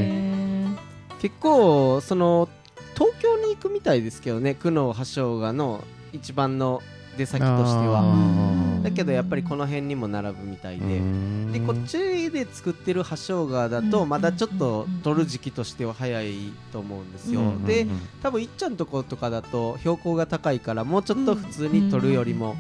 [1.20, 2.48] 結構その
[2.96, 6.82] 東京に行くみたいですけどね久能葉生姜の一番の
[7.16, 8.82] 出先としてあはー。
[8.85, 11.52] だけどやっぱりこの辺にも並ぶみたいで、うん。
[11.52, 14.09] でこっちで作ってる葉生姜だとうん。
[14.09, 16.35] まだちょっと取る時期としては早い
[16.72, 22.56] と思うんですよ、うんでうん多分いっちゃんのとことかだと標高が高いからもうちょっと普通に取るよりも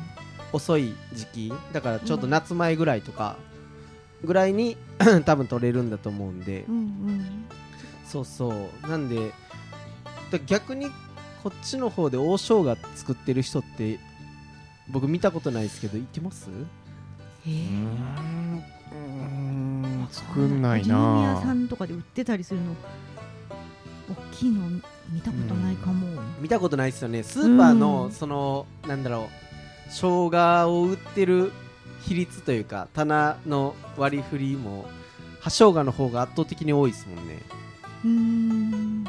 [0.52, 1.52] 遅い時期。
[1.72, 3.36] だからちょっと夏前ぐらいとか
[4.24, 4.76] ぐらいに
[5.24, 6.64] 多分取れるんだと思うんで。
[6.68, 7.44] うんうん。
[8.06, 8.52] そうそ
[8.84, 8.88] う。
[8.88, 9.32] なんで
[10.30, 10.88] だ逆に
[11.42, 13.98] こっちの方で大生姜作ってる人って
[14.88, 16.48] 僕見たことないですけどいてます？
[17.46, 18.76] へー。
[18.92, 22.74] うん作んない富士宮さなんとかで売ってたりするの
[24.08, 24.68] 大きいの
[25.10, 27.24] 見たことないかも、見たことないですよね。
[27.24, 28.12] スーパーのうん。
[28.12, 29.28] その、なんだろ
[29.88, 31.52] う生姜を売ってる
[32.02, 34.88] 比率というか棚の割り振りも
[35.40, 37.42] 葉生姜の方が圧倒的に多いですもんね。
[38.04, 39.05] うーん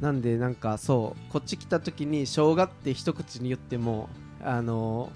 [0.00, 4.08] なんでなんかそうこっち来た時に生姜って一口に言っても
[4.42, 5.10] あの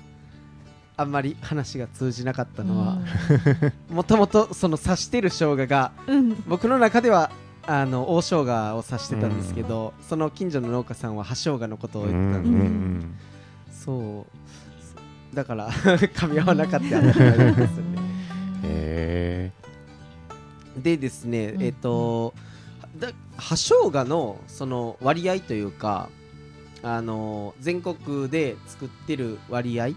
[0.96, 2.98] あんまり話が通じなかったのは
[3.90, 6.42] もともとその刺してる生姜がうん。
[6.46, 7.30] 僕の中では
[7.66, 12.54] あの大生姜を指してたんですけど、その近所の農家さんは葉生姜のことを言ってたんで、うん。
[12.54, 13.18] うん
[13.70, 14.26] そ
[15.32, 15.36] う。
[15.36, 17.54] だから 噛み合わなかったんですよね。
[18.64, 19.52] へ
[20.76, 22.34] でですね、うんえっ、と
[22.98, 26.08] だ葉生姜のその割合というか
[26.82, 29.96] あの全国で作ってる割合うん。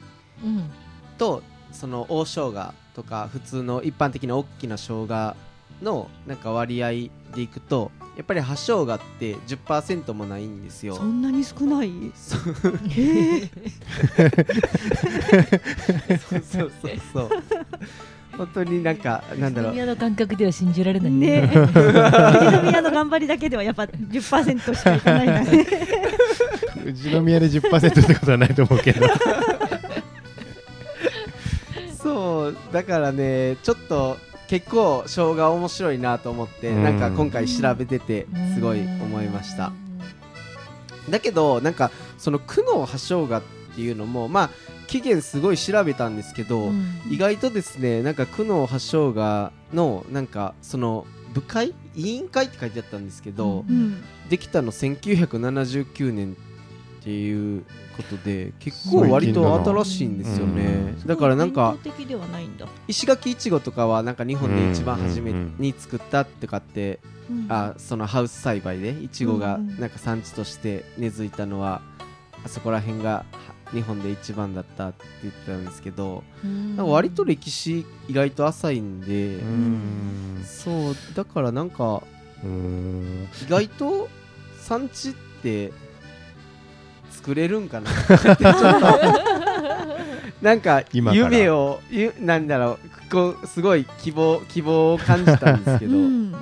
[1.18, 5.36] とその大生姜とか普通の一般的な大きな生姜
[5.82, 10.96] のなんか割合でいくとやっぱり葉生姜って10%もないんですよ。
[10.96, 11.92] そんなに少ない？
[12.16, 12.42] そう
[16.20, 16.72] そうそう
[17.12, 17.30] そう
[18.38, 19.72] 本当になんかなんだろう。
[19.74, 21.12] 宮の感覚では信じられない。
[21.12, 21.50] ね。
[21.54, 29.08] 富士宮の頑張りだけではやっぱ10%しかいかないんだねー富士宮で10%ってことはないと思うけど。
[32.02, 34.18] そうだからねちょっと
[34.48, 36.84] 結構生姜面白いなと思ってうん。
[36.84, 39.72] なんか今回調べててすごい思いました。
[41.10, 43.42] だけどなんかその苦の葉生姜っ
[43.76, 44.50] ていうのもまあ
[44.88, 47.02] 期限すごい調べたんですけど、うん。
[47.10, 54.04] 意外とですねなんか苦の葉生姜のなんかその部会委員会って書いてあったんですけど、うん。
[54.30, 56.36] できたの1979年
[57.02, 57.66] っていう
[57.98, 60.96] ことで結構割と新しいんですよね。
[61.06, 62.68] だからなんか伝統的ではないんだ。
[62.88, 67.46] 石垣いちごとかはなんか日本で一番初めに作ったってかってうん。
[67.50, 71.82] あそのハウス栽培でいちごがなんか産地として根付いたのは
[72.46, 73.26] あそこら辺がは
[73.74, 80.44] 日本で一番だったって言ってたんですけどなんか割と歴史意外と浅いんでうん。
[80.46, 82.04] そうだからなんか
[82.44, 83.28] うん。
[83.46, 84.10] 意外と
[84.60, 85.72] 産地って
[87.12, 89.34] 作れるんかなって ちょっと。
[90.42, 96.36] なんか夢をゆなんだろうこうすごい希望希望を感じたんですけど、うん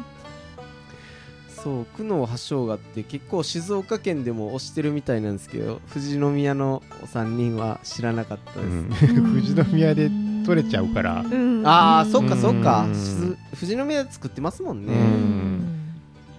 [1.63, 8.89] そう久能葉生姜って結構静岡県でも推してるみたいなんですけど富士宮のお三人は知らなかったです、うん。
[9.41, 10.10] 富士宮で
[10.43, 11.21] 取れちゃうから。
[11.21, 11.67] うん。
[11.67, 12.86] ああそっかそっか。
[12.88, 12.95] うん。
[12.95, 15.63] し富士宮で作ってますもんね、うん。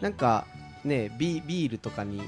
[0.00, 0.44] なんか
[0.84, 2.20] ねビビールとかに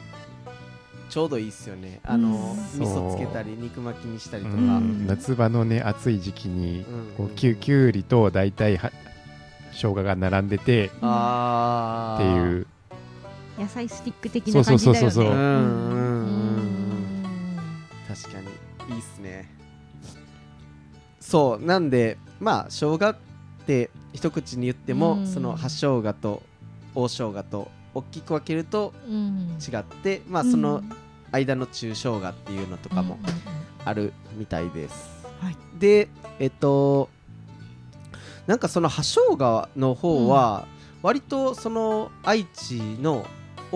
[1.10, 2.00] ちょうどいいっすよね。
[2.04, 2.80] あの、うん。
[2.80, 4.58] 味噌つけたり肉巻きにしたりとか、う。
[4.58, 5.06] ん。
[5.08, 6.84] 夏場のね暑い時期に
[7.18, 7.26] うん。
[7.26, 8.92] こうきゅうきゅうりと大体は
[9.72, 12.66] 生姜が並んでてあってーいう
[13.58, 15.10] 野菜スティック的な感じだよね。
[15.10, 15.36] そうそうそうそうう。
[15.36, 17.24] んうんうんうんうん。
[18.08, 18.94] 確かに。
[18.94, 19.50] いいっすね。
[21.20, 23.16] そうなんでまあ生姜っ
[23.66, 25.26] て一口に言っても、うん。
[25.26, 26.42] その葉生姜と
[26.94, 29.56] 大生姜と大きく分けるとうん。
[29.60, 30.82] 違ってまあその
[31.32, 33.18] 間の中生姜っていうのとかも
[33.84, 35.56] あるみたいです、はい。
[35.78, 37.08] でえっと
[38.46, 40.66] なんかその葉生姜の方は
[41.02, 43.26] 割とその愛知の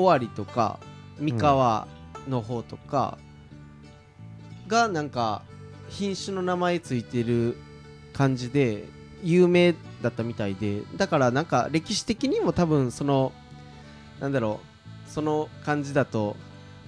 [0.04, 0.78] 尾張とか
[1.18, 1.87] 三河
[2.28, 3.18] の方とか
[4.66, 5.42] がなんか
[5.88, 7.56] 品種の名前ついてる
[8.12, 8.84] 感じで
[9.22, 13.32] 有名だったみたいでだからなんか歴史的にも多分その
[14.20, 14.61] なんだろ
[15.06, 16.37] うその感じだと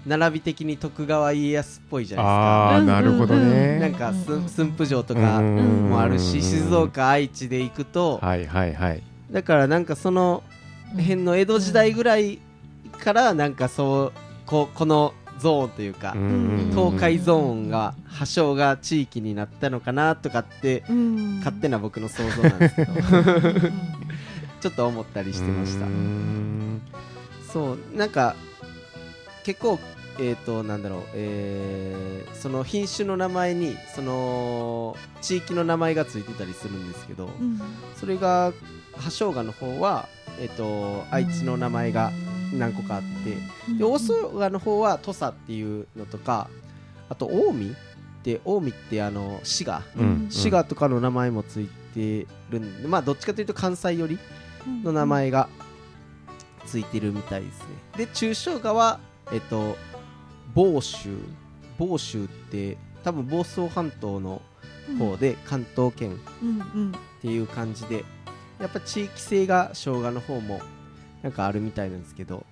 [0.07, 3.79] 並び的に徳川家康っぽいじゃないああうんなるほどうんね。
[3.79, 5.91] ですかなんか駿府城とかうん。
[5.91, 9.03] もあるし静岡愛知で行くとはいはいはい。
[9.31, 10.43] だからなんかその
[10.97, 12.39] 辺の江戸時代ぐらい
[13.01, 14.13] からなんかそう
[14.47, 21.37] ここのゾーンというかうん東海ゾーンが発祥が地域になったのかなとかってうん。
[21.39, 22.93] 勝手な僕の想像なんですけど。
[24.61, 25.87] ちょっと思ったりしてました。
[25.87, 26.83] うーん。
[27.51, 28.37] そうなんか
[29.45, 29.79] 結構
[30.19, 37.59] えっ、となんだろうえーその品種の名前にその地域の名前がついてたりするんですけどうん。
[37.97, 38.53] それが
[38.97, 40.09] 葉生姜の方は
[40.39, 42.13] えっ、と愛知の名前が
[42.53, 43.37] 何個かあって。
[43.75, 46.49] で大須賀の方は土佐っていうのとか
[47.09, 47.75] あと近江っ
[48.23, 49.83] て近江ってあの滋賀。
[49.97, 50.27] うん。
[50.31, 54.19] 滋賀とかの名前もついてるんでまあどっちかというと関西寄り
[54.83, 55.49] の名前が
[56.67, 57.67] ついてるみたいですね。
[57.97, 59.01] で中生姜は
[59.33, 59.77] えっと
[60.55, 61.17] 房州。
[61.79, 64.43] 房州って多分房総半島の
[64.99, 66.15] 方で関東圏っ
[67.23, 68.05] ていう感じで
[68.59, 70.61] やっぱ地域性が生姜の方も
[71.23, 72.45] なんかあるみたいなんですけど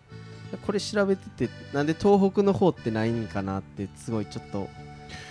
[0.67, 4.69] これ調べててなんで東北の方ってないんかなってすごいちょっと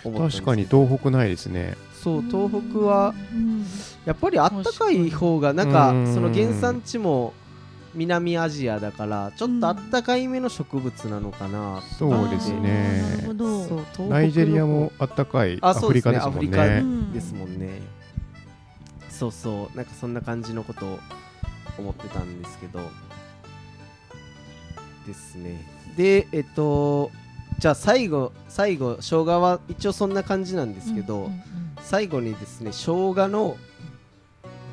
[0.04, 1.76] 思ったんです確かに東北ないですね。
[1.94, 3.66] そう東北はうん
[4.06, 7.34] やっぱりあったかい方がなんかうんその原産地も
[7.96, 13.02] 南アジアだからちょっとあったかいめの植物なのかなそうですね。
[13.04, 13.66] あーなるほど。
[13.66, 14.14] そう東北の方。
[14.14, 17.14] ナイジェリアもあったかいアフリカですねアフリカもんね。
[17.14, 17.82] ですもんね。
[19.10, 21.00] そうそうなんかそんな感じのことを
[21.80, 22.80] 思ってたんですけど
[25.08, 25.66] ですね。
[25.96, 27.10] でえっと
[27.60, 31.42] じゃあ最後最後生姜は一応そんな感じなんですけど、うんうんうん。
[31.82, 33.58] 最後にですね生姜の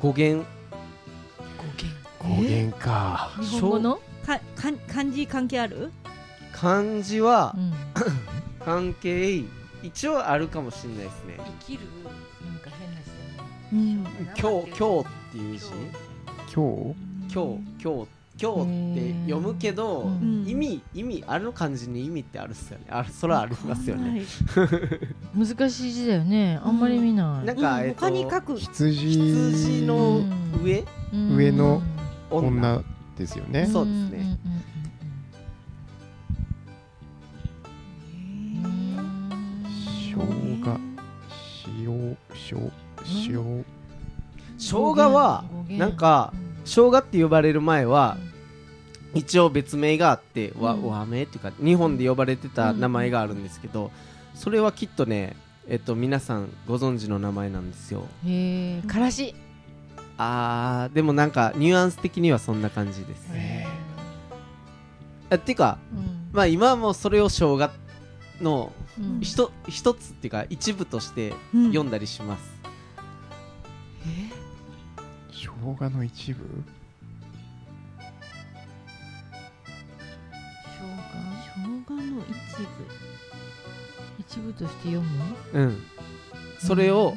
[0.01, 0.45] 語源。
[2.19, 2.77] 語源。
[2.77, 3.31] か。
[3.41, 5.91] 日本語の、かかん漢字関係ある？
[6.51, 7.73] 漢字はうん。
[8.63, 9.43] 関係
[9.81, 11.37] 一応あるかもしれないですね。
[11.61, 11.87] 生きる？
[12.45, 13.15] なんか変な人
[13.73, 14.05] うん。
[14.37, 15.65] 今日今日っていう字？
[16.53, 17.33] 今日。
[17.33, 17.83] 今日？
[17.83, 20.45] 今日今日って読むけど、うん。
[20.47, 22.85] 意味意味あの漢字に意味ってあるっすよね。
[22.89, 24.09] あるそれはありますよね。
[24.09, 24.25] はい。
[25.55, 26.59] 難しい字だよね。
[26.63, 27.85] あんまり見ない、なんか、うん。
[27.85, 28.57] えっと他に書く。
[28.57, 28.93] 羊。
[28.93, 30.21] 羊の
[30.61, 31.35] 上、うん。
[31.35, 31.81] 上の
[32.29, 32.47] 女。
[32.47, 32.83] 女
[33.17, 33.65] ですよね。
[33.67, 34.37] そうですね。
[40.13, 40.21] 生
[40.61, 40.79] 姜。
[41.79, 42.17] 塩。
[42.51, 42.71] 塩。
[43.27, 43.65] 塩
[44.57, 48.17] 生姜はなんか生姜って呼ばれる前は
[49.15, 50.87] 一応別名があって和うん。
[50.87, 53.91] 和名っていうか日本で呼ばれてた名前があるんですけど
[54.35, 55.35] それはきっとね
[55.67, 58.07] えっと皆さんご存知の名前なんですよ。
[58.25, 59.33] へえからし
[60.17, 63.27] あーでもなんかニュアンス的にはそんな感じです。
[63.33, 63.65] へ
[65.29, 66.29] あっていうかうん。
[66.31, 67.69] まあ今はもうそれを生姜
[68.41, 69.19] のうん。
[69.21, 71.67] ひと一つっていうか一部としてうん。
[71.67, 72.43] 読んだりします、
[75.31, 75.47] 生
[75.77, 76.63] 姜の一部？
[81.87, 82.33] 生姜の一
[84.19, 85.05] 一部として読む？
[85.53, 85.83] うん、
[86.59, 87.15] それを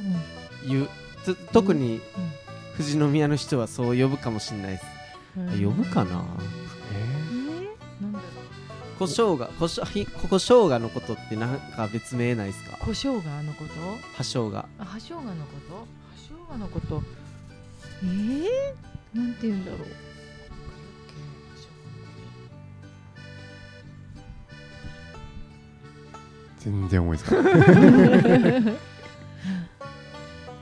[0.65, 0.69] うん。
[0.69, 0.89] 言う。
[1.25, 2.01] つ特に
[2.77, 4.85] 富士宮の人はそう呼ぶかもしれないです。
[5.37, 5.49] うん。
[5.49, 6.25] あ呼ぶかな？
[6.93, 6.97] え
[8.01, 8.25] 部なんだろ
[8.99, 12.77] 胡椒が胡椒がのことってなんか別名ないですか？
[12.83, 13.71] う胡椒がのこと？
[14.17, 15.37] 葉生姜あ葉生姜のこ
[15.69, 15.75] と？
[15.75, 17.03] 葉生姜のこと？
[18.03, 18.49] えー、
[19.15, 19.81] なんて言うんだろう
[26.71, 27.55] 全然思いつかない。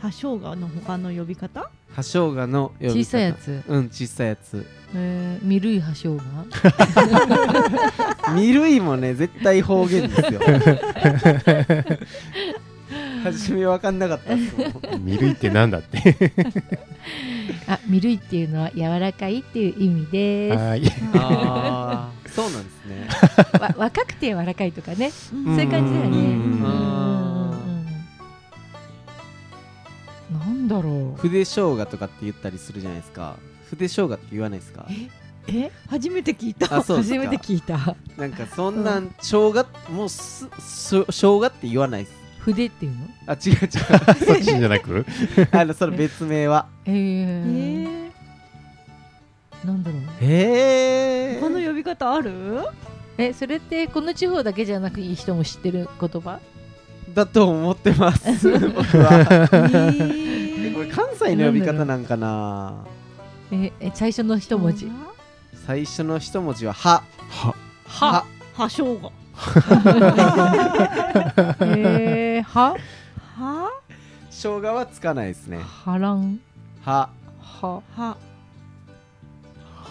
[0.01, 1.71] 葉生姜の他の呼び方？
[1.95, 2.95] 葉生姜の呼び方。
[2.99, 3.63] 小さいやつ。
[3.67, 4.67] うん小さいやつ。
[4.95, 6.21] えー、ミルイ葉生姜
[8.35, 10.41] ミルイもね絶対方言ですよ
[13.33, 14.37] 初め分かんなかったっ
[15.01, 16.33] ミルイってなんだって。
[17.69, 20.57] あミルイっていうのは柔らかいっていう意味です。
[20.57, 20.91] はーい。
[21.15, 23.09] ああそうなんですね。
[23.61, 25.11] わ若くて柔らかいとかね。
[25.33, 25.45] うん。
[25.45, 26.17] そういう感じだよね。
[26.19, 26.63] うん。
[26.63, 26.67] うん。
[26.67, 27.61] あ
[30.33, 31.21] なんだろう。
[31.21, 33.37] 筆生姜とかって言ったりするじゃないですか。
[33.71, 34.87] 筆生姜って言わないですか？
[35.49, 36.67] え初めて聞いた。
[36.67, 37.95] 初めて聞いた。
[38.17, 42.17] なんかそんなん生姜もうすす生姜って言わないです
[42.53, 42.99] 筆っていうの？
[43.27, 43.59] あ違う違う。
[44.25, 45.05] そっちじゃなく？
[45.53, 46.67] あのその別名は。
[46.87, 46.93] え。
[46.93, 48.11] え。
[49.67, 50.01] なんだろう。
[50.25, 51.41] へえ。
[51.41, 52.61] 他の呼び方ある？
[53.19, 56.39] えそれってこの地方だけじゃなくいい人も知ってる言葉？
[57.15, 58.47] だと思ってます。
[58.53, 59.49] 僕は。
[59.53, 60.71] え。
[60.73, 62.75] これ関西の呼び方なんかな？
[63.51, 64.89] ええ最初の一文字。
[65.67, 67.55] 最初の一文字は「は」は。
[67.87, 68.25] は。
[68.55, 69.11] はしょうが
[71.61, 72.75] えー、は？
[73.39, 73.71] は？
[74.31, 75.61] 生姜はつかないですね。
[75.85, 76.39] はらん
[76.85, 77.09] 「は。
[77.41, 77.83] は。
[77.95, 77.97] は。
[77.97, 78.17] は？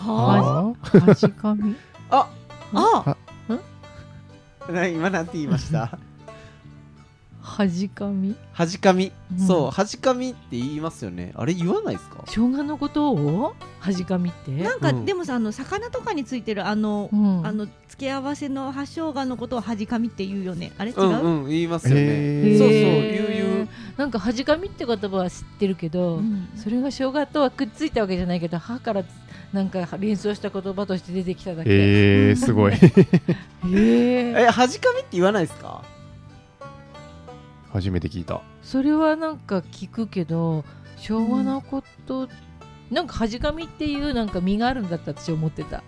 [0.03, 0.73] は？
[0.73, 0.75] は
[1.15, 1.75] じかみ」
[2.11, 2.27] あ。
[2.73, 3.15] あ。
[4.71, 5.97] な今なんて言いました？
[7.45, 8.35] はじかみ。
[8.53, 9.47] はじかみ、うん。
[9.47, 11.31] そうはじかみって言いますよね。
[11.35, 12.23] あれ言わないですか？
[12.25, 14.51] 生姜のことをはじかみって？
[14.51, 15.05] なんか、うん。
[15.05, 17.45] でもさあの魚とかについてるあの、うん。
[17.45, 20.71] あの付け合わせの葉生姜のことをはじかみって言うよね。
[20.77, 22.57] あれ違う、うんうん言いますよね。
[22.57, 23.67] そうそう言う言う
[23.97, 26.49] なんかはじかみって言葉は知ってるけど、うん。
[26.55, 29.03] それが生姜とはくっついたわけじゃないけど歯から
[29.53, 31.69] なんか連想した言葉として出てきただけ。
[31.69, 32.73] えー、すごい。
[32.73, 32.79] へ
[33.63, 35.83] ええはじかみって言わないですか？
[37.75, 38.41] 初めて聞いた。
[38.63, 40.63] それはなんか聞くけど
[40.97, 42.29] 生姜のこと、
[42.89, 45.83] なんかはじかみっていうなんか実があるんだって私思ってた。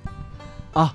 [0.73, 0.93] あ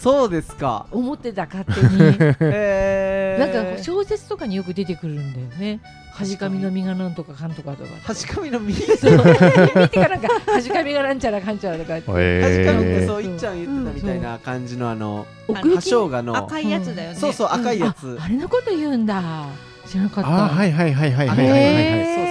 [0.00, 0.86] そうですか。
[0.92, 2.16] 思ってた勝手に。
[2.40, 5.80] えー、なんか小説とかによく出てくるんだよね。
[6.12, 9.16] はじかみの実がなんとかかんとかとかはじかみの実そう。
[9.16, 12.10] 見てかなんかはじかみがなんちゃらかんちゃらとか言って。
[12.10, 16.36] はじかみってえそういっちゃん言ってたみたいな感じのあの奥行き葉生姜の。
[16.36, 19.46] 赤いやつだよね、そうそう赤いやつ、ああれのこと言うんだ
[19.90, 20.54] 知らなかー、った。
[20.54, 21.56] はいはいはいはいはいは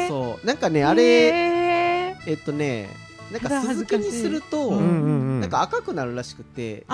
[0.05, 0.07] い。
[0.07, 0.47] そうそう。
[0.47, 2.89] なんかねあれへえっとね
[3.31, 6.85] なんか酢漬けにすると、なんか赤くなるらしくて。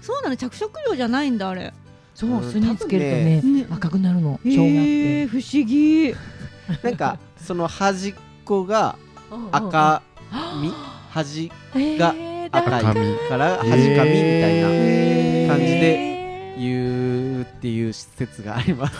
[0.00, 0.36] そうなの？
[0.36, 1.62] 着色料じゃないんだあれ。
[1.62, 1.72] ー
[2.14, 3.66] そう酢につけるとねね。
[3.70, 4.40] 赤くなるの。
[4.44, 6.14] へ生姜ってー不思議。
[6.82, 8.14] なんかその端っ
[8.44, 8.96] こが
[9.52, 10.02] 赤
[10.62, 10.72] 身
[11.10, 12.14] 端が
[12.50, 12.82] 赤い
[13.28, 14.68] から端かみみたいな
[15.48, 16.13] 感じで
[16.58, 18.96] 言うっていう施設があります。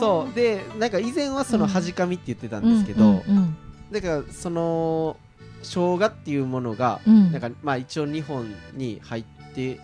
[0.00, 0.34] そう。
[0.34, 3.22] でなんか以前はそのうん端かみって言ってたんですけど、
[3.90, 5.16] だからその
[5.62, 7.32] 生姜っていうものがうん。
[7.32, 9.80] なんかまあ一応日本に入って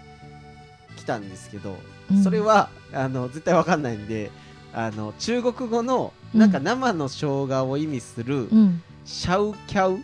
[0.96, 1.76] きたんですけど、
[2.10, 2.22] うん。
[2.22, 4.30] それはあの絶対わかんないんで
[4.72, 8.82] あの中国語のなんか生の生姜を意味するうん。
[9.04, 9.98] シャウキャウ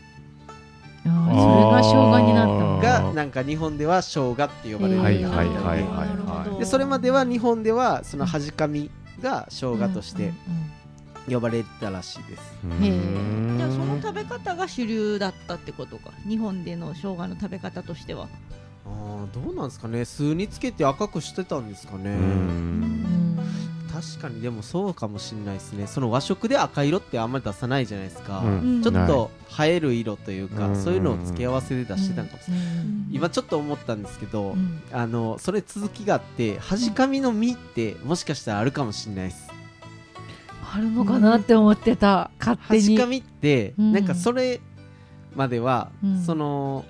[1.06, 5.58] それが生姜になったがなんか日本では生姜って呼ばれるようはいになったんで。
[5.58, 8.90] はいはいはいなるほはどでそれまでは日本ではその端かみ
[9.20, 10.32] が生姜として
[11.28, 16.12] 呼ばれてたらしいです、じゃあその食べ方が主流だったってことか。
[16.28, 18.28] 日本での生姜の食べ方としては。
[18.84, 20.04] あーどうなんですかね。
[20.04, 22.16] 酢につけて赤くしてたんですかね
[23.96, 25.86] 確かにでもそうかもしれないですね。
[25.86, 28.82] その和食で赤色ってあんまり出さないじゃないですか、うん。
[28.82, 30.76] ちょっと映える色というか、うん。
[30.76, 33.08] そういうのを付け合わせで出してたんかもしれない、うん。
[33.10, 34.82] 今ちょっと思ったんですけど、うん。
[34.92, 39.48] あのそれ続きがあって端かみの実ってもしかしたらあるかもしれないです。
[40.74, 42.30] あるのかなって思ってた。
[42.38, 42.80] 勝手に。
[42.82, 43.92] 端かみって、うん。
[43.92, 44.60] なんかそれ
[45.34, 46.22] までは、うん。
[46.22, 46.84] その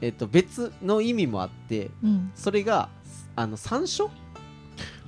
[0.00, 2.30] えっと別の意味もあってうん。
[2.36, 2.90] それが
[3.34, 4.06] あの山椒？
[4.06, 4.10] あ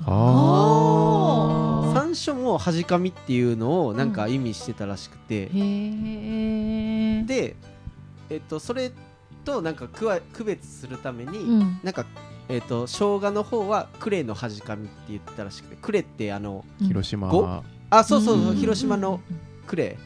[0.04, 7.56] 山椒も端かみっていうのをなんか意味してたらしくて、へえで
[8.30, 8.90] えっとそれ
[9.44, 11.80] となんか区わ区別するために、うん。
[11.82, 12.06] なんか
[12.48, 17.28] えっと生姜の方は呉の端かみって言ってたらしくて呉ってあのー広島。
[17.28, 17.62] ご？
[17.90, 18.56] あそうそうそう、うん。
[18.56, 19.20] 広島の
[19.66, 19.96] 呉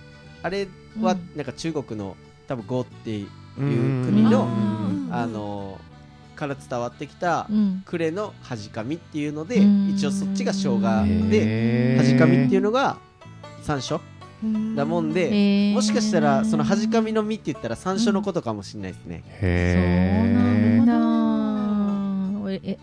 [0.42, 0.68] あれ
[1.01, 1.30] はうん。
[1.36, 2.16] なんか中国の
[2.49, 3.28] 多分呉っていう
[3.59, 4.03] うん。
[4.07, 5.09] 国のうん。
[5.12, 5.78] あの
[6.37, 7.82] から伝わってきたうん。
[7.84, 9.89] 呉の端かみっていうのでうん。
[9.89, 10.80] 一応そっちが生姜
[11.28, 12.03] でへー。
[12.03, 12.99] 端かみっていうのが
[13.62, 14.01] 山椒
[14.76, 20.93] だもんでもしかしたらその端かみの実って言ったら山椒のことかもしれないですね、へそうな
[22.32, 22.41] んだ。
[22.43, 22.78] 俺え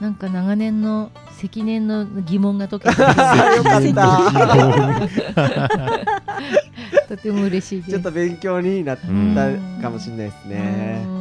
[0.00, 3.14] なんか長年の積年の疑問が解けた。
[7.08, 7.90] とても嬉しいです。
[7.90, 9.06] ちょっと勉強になった
[9.82, 11.17] かもしれないですね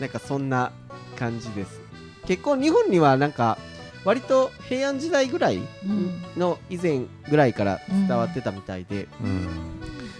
[0.00, 0.72] なんかそんな
[1.16, 1.80] 感じです。
[2.26, 3.58] 結構日本にはなんか
[4.04, 9.48] 割と平安時代ぐらいうんの以前ぐらいから伝わってたみたいで、うん。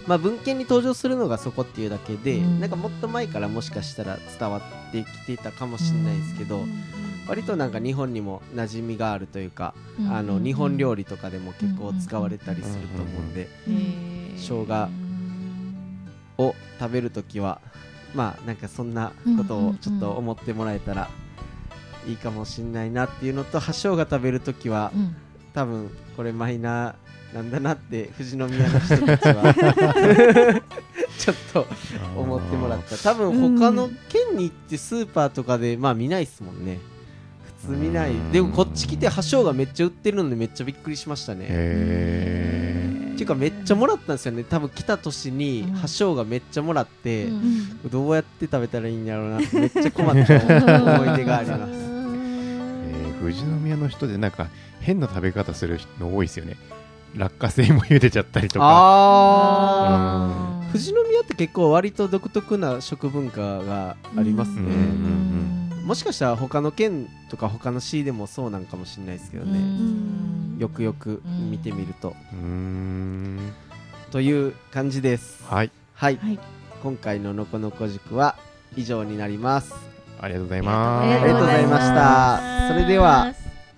[0.05, 2.59] まあ文献に登場するのがそこっていうだけで、うん。
[2.59, 6.65] なんかもっと前からもしかしたら伝わってきてたかもしれないですけど、
[7.27, 10.11] 割となんか日本にも馴染みがあるというか、うん。
[10.11, 14.89] あの日本料理とかでも結構使われたりすると思うんで、へー生姜
[16.37, 17.61] を食べるときは
[18.13, 21.09] まあなんかそんなことをちょっと思ってもらえたら
[22.07, 25.15] いいかもしんないなっていうのと葉生姜食べるときはうん。
[25.53, 29.53] 多分これマイナーなんだなって富士宮の人たちは
[31.17, 31.67] ちょっと
[32.15, 32.97] 思ってもらった。
[32.97, 36.79] 多分他の県に行ってスーパーとかでまあ見ないっすもんね。
[37.67, 38.13] 見ない。
[38.31, 41.45] でもこっち来て葉生姜めっちゃ売ってるのでめっちゃびっくりしましたね。
[41.49, 44.45] へっていうかめっちゃもらったんですよね。
[44.45, 45.73] 多分来た年にうん。
[45.73, 47.89] 葉生姜めっちゃもらって、うん。
[47.89, 49.39] どうやって食べたらいいんだろうな。
[49.39, 50.35] っ てめっちゃ困った
[50.81, 51.71] 思い出があります。
[51.73, 54.47] えー富士宮の人でなんか
[54.79, 56.55] 変な食べ方するの多いですよね。
[57.17, 58.65] 落花生も茹でちゃったりとか。
[58.65, 60.29] あ
[60.61, 60.69] うん。
[60.69, 65.58] ー富士宮って結構割と独特な食文化がありますね、うんうんうん
[65.89, 69.59] もしかしたら他の県とか他の市でもそうなんかもしれないですけどね、
[70.59, 72.15] よくよく見てみると、
[74.11, 75.43] という感じです。
[75.45, 75.71] はい。
[75.95, 76.39] はい、はい。
[76.83, 78.35] 今回ののこのこ塾は
[78.75, 79.73] 以上になります。
[80.21, 81.11] ありがとうございます。
[81.11, 82.67] ありがとうございました。
[82.67, 83.33] それでは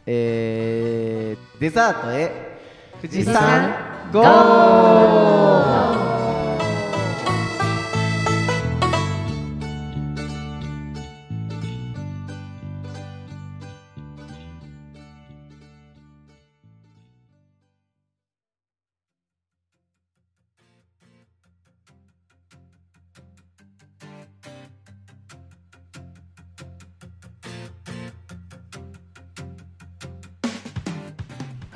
[0.06, 2.60] えー、デザートへ。
[3.02, 6.11] 富士山ゴー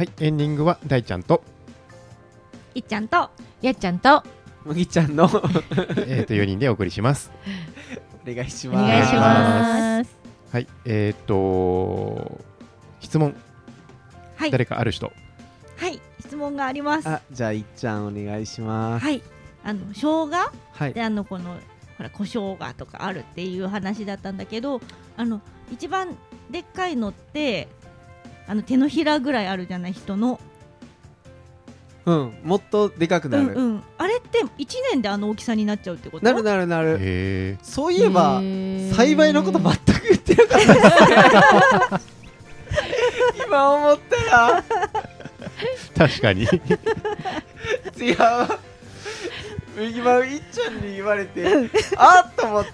[0.06, 1.44] はいエンディングは大ちゃんと。
[2.76, 3.30] いっちゃんと
[3.62, 4.22] やっちゃんと。
[4.64, 5.26] 麦ちゃんの。
[5.26, 5.28] お
[6.06, 7.32] えーと4人でお送りします。
[8.26, 8.92] 願いしおます。
[8.92, 10.16] 願いします。
[10.52, 12.40] はいえっ、と
[13.00, 13.36] 質問。
[14.36, 14.52] はい。
[14.52, 15.12] 誰かある人。
[15.78, 17.10] はい質問があります。
[17.10, 19.04] あじゃあいっちゃんお願いします。
[19.06, 19.24] はい。
[19.64, 20.30] あの生姜？
[20.74, 20.94] はい。
[20.94, 21.58] であのこの
[21.98, 24.82] ほら小生姜とかあるっていう話だったんだけど
[25.18, 25.42] あの
[25.72, 26.16] 一番
[26.52, 27.68] でっかいのって
[28.48, 30.40] あの手のひらぐらいあるじゃない人の、
[32.06, 36.26] うんもっとでかくうなんる、うん、あれって1年であの大きさになっちゃうってこと？
[36.26, 36.98] なるなるなる。
[37.00, 38.42] へそういえば
[38.96, 39.78] 栽培のこと全く
[40.10, 40.62] 言ってなかっ
[41.90, 41.98] た。
[41.98, 44.16] です今思った
[44.52, 44.64] ら。
[44.64, 46.44] ー確かに。
[46.44, 48.18] 違う。
[49.78, 52.72] 今いっちゃんに言われてあっと思って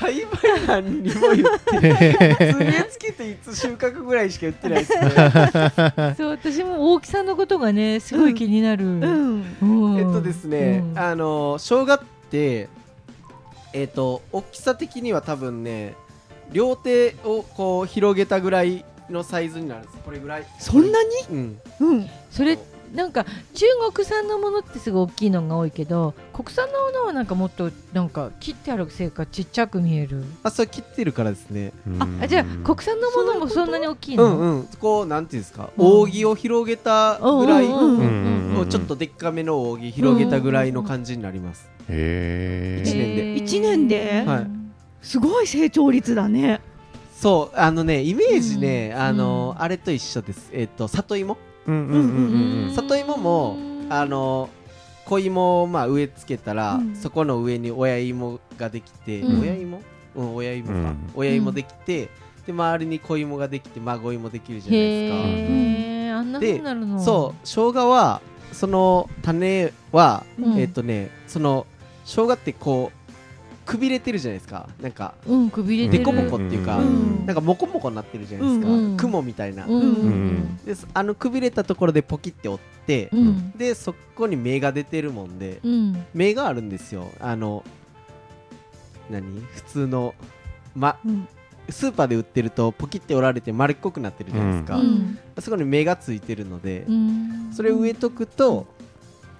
[0.00, 4.78] 栽培何にも言って爪つけていつ収穫ぐらいしか言ってない。
[4.78, 9.44] ですねそう私も大きさのことがねすごい気になる、うん。
[9.60, 9.98] うん。
[9.98, 10.98] えっとですね、うん。
[10.98, 12.68] あの生姜って
[13.72, 15.94] えっと大きさ的には多分ね
[16.50, 19.98] 両手をこう広げたぐらいのサイズになるんです。
[20.04, 20.46] これぐらい。
[20.58, 21.10] そんなに？
[21.30, 21.58] うん。
[21.80, 22.10] うん。
[22.30, 22.58] それ
[22.92, 23.24] なんか
[23.54, 30.24] 中国産のものってすごい大きいのが多いけど国産のものはなんかもっとなんか切ってあるせいかちっちゃく見える。
[30.42, 31.72] あそれ切ってるからですね。
[32.20, 34.68] あじゃあ国産のものもそんなに大きいうのんうん。
[34.78, 35.86] こうなんていうんですか、うん。
[36.02, 43.24] 扇を広げたぐらい、ちょっとでっかめの扇広げたぐらいの感じになります、へ一年で。
[43.24, 44.24] え一年で？
[44.26, 44.46] はい。
[45.02, 46.60] すごい成長率だね。
[47.16, 49.00] そうあのねイメージね、うん。
[49.00, 49.62] あの、うん。
[49.62, 50.50] あれと一緒です。
[50.52, 51.36] えっ、と里芋？
[51.66, 52.00] うんうんうんう
[52.64, 52.74] んうん。
[52.74, 53.56] 里芋も
[53.88, 54.48] あの
[55.06, 56.96] 小芋をまあ植え付けたら、うん。
[56.96, 59.40] そこの上に親芋ができて、うん。
[59.42, 59.82] 親芋？
[60.16, 60.96] うん親芋か、うん。
[61.14, 62.08] 親芋できて、
[62.46, 67.02] で周りに小芋ができて孫芋できるじゃないですか、へえあんな風になるの。
[67.02, 68.20] そう生姜は
[68.52, 70.58] その種は、うん。
[70.58, 71.66] えっ、とねその
[72.04, 72.99] 生姜ってこう
[73.66, 74.68] くびれてるじゃないですか。
[74.80, 76.04] なんかうんくびれてる。
[76.04, 77.26] でこぼこっていうか、うん。
[77.26, 83.18] なんかモコモコになってるじゃないですか、うん雲みたいな、うんうんであのくびれたところでポキって折って、うん。
[83.20, 86.04] うんでそこに芽が出てるもんで、うん。
[86.14, 87.08] 芽があるんですよ。
[87.20, 87.64] あの
[89.08, 89.40] 何？
[89.40, 90.14] 普通の
[90.74, 91.28] まうん。
[91.68, 95.18] スーパーで売ってるとポキって折られて丸っこくなってるじゃないですか、うん。
[95.36, 97.50] あそこに芽がついてるので、うん。
[97.52, 98.66] それを植えとくと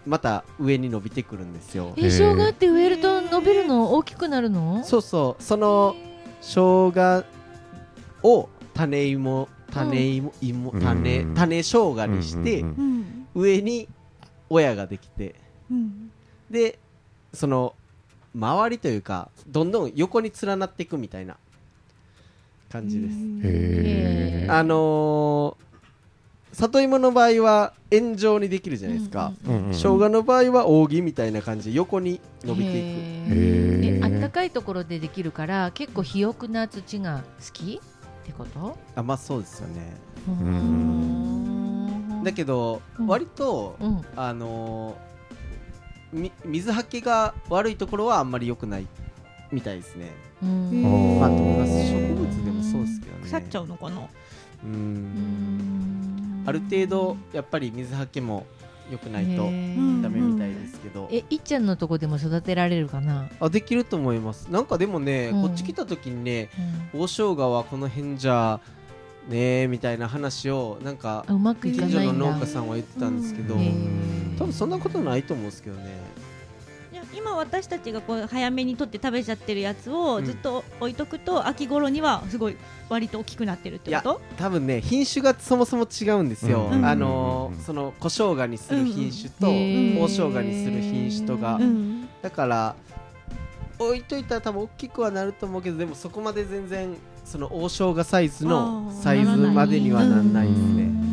[0.06, 1.92] また上に伸びてくるんですよ。
[1.96, 3.92] え生姜って植えると伸びるの？
[3.92, 4.82] 大きくなるの？
[4.84, 5.42] そうそう。
[5.42, 5.96] その
[6.40, 7.24] 生姜
[8.22, 10.80] を種芋種芋芋うん。
[10.80, 12.64] 種種生姜にして
[13.34, 13.88] 上に
[14.48, 15.34] 親ができて。
[15.70, 16.10] うん。
[16.50, 16.78] で
[17.32, 17.74] その
[18.34, 21.36] 周りというかどんどん横に連なっていくみたいな
[22.70, 23.14] 感じです、
[24.50, 25.69] あのー
[26.52, 34.04] 里芋の場合は円状にできるじゃないですか、うんうん生姜の場合は扇みたいな感じで横に伸びていく。
[34.04, 37.80] あったかいところでできるから結構肥沃な土が好き？
[37.80, 38.76] ってこと？
[38.96, 39.96] あまあそうですよね。
[40.28, 42.22] うん。
[42.24, 43.06] だけど、うん。
[43.06, 44.02] 割と、うん。
[44.16, 45.10] あのー
[46.12, 48.86] み水はけが悪いところはあんまり良くない
[49.52, 50.10] みたいですね。
[50.42, 50.48] ま
[51.26, 53.22] あ植物でもそうですけどね。
[53.22, 54.00] 腐っちゃうのかな？
[54.00, 54.06] う
[54.64, 55.79] うんん
[56.50, 58.44] ある程度やっぱり水はけも
[58.90, 59.50] 良くないとダ
[60.08, 64.50] メみたいですけど、えいっちゃんのとこでも育てられるかな、あできると思います。
[64.50, 65.42] なんかでもね、うん。
[65.42, 66.50] こっち来た時にね
[66.92, 68.58] 大生姜はこの辺じゃ
[69.28, 73.54] ねえみたいな話をなんかあうまくいか近所の農家さんは言ってたんですけど、
[74.36, 76.09] 多分そんなことないと思うんですけどね
[77.20, 80.24] 今私たちがこう早めに取って食べちゃってるやつをうん。
[80.24, 82.56] ずっと置いとくと、秋頃にはすごい
[82.88, 84.20] 割と大きくなってるってこと？
[84.36, 86.84] 多分ね品種がそもそも違うんですよ、うん。
[86.84, 87.60] あのうん。
[87.60, 92.08] その小生姜にする品種と大生姜にする品種とが、うん。
[92.22, 92.74] だから
[93.78, 96.94] 置いといたら多分大きくはなると思うけどでもそこまで全然
[97.24, 101.09] その大生姜サイズのサイズまでにはなんないですうねん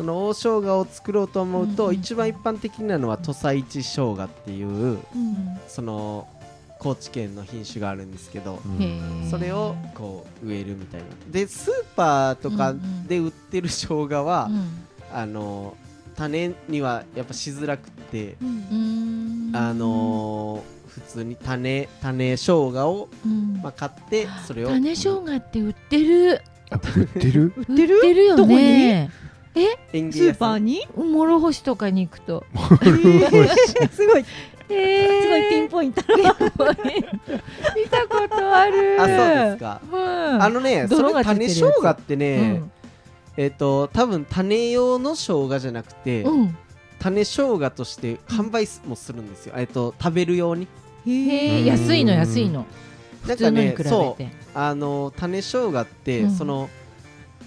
[0.00, 1.94] その大生姜を作ろうと思うと、うん。
[1.94, 4.98] 一番一般的なのは土佐一生姜っていううん。
[5.68, 6.26] その
[6.78, 8.62] 高知県の品種があるんですけど、
[9.30, 11.06] それをこう植えるみたいな。
[11.30, 12.74] でスーパーとか
[13.06, 14.70] で売ってる生姜は、うん。
[15.12, 15.76] あの
[16.16, 18.38] 種にはやっぱしづらくって、
[19.52, 23.60] あのー普通に種種生姜を、うん。
[23.62, 24.68] まあ、買ってそれを。
[24.70, 26.40] 種生姜って売ってる。
[26.70, 27.52] あ売ってる？
[27.54, 29.10] 売っ売ってるよね
[29.92, 30.86] 園芸スーパーに？
[30.96, 32.44] 諸星とかに行くと。
[33.92, 34.24] すごい。
[34.72, 36.02] えすごいピンポイント。
[36.16, 39.02] 見たことある。
[39.02, 40.42] あそうですか、うん。
[40.42, 42.62] あのねそれ泥がついてる種生姜ってね、
[43.36, 46.40] えっ、と多分種用の生姜じゃなくて、うん。
[46.40, 46.56] うん
[47.00, 50.68] 種生姜として販売もするんですよ、えっと食べるように。
[51.06, 52.66] へえ安いの安いの。
[53.22, 54.22] 普なんかね通のに比べそう。
[54.22, 56.30] てあの種生姜って、うん。
[56.30, 56.68] その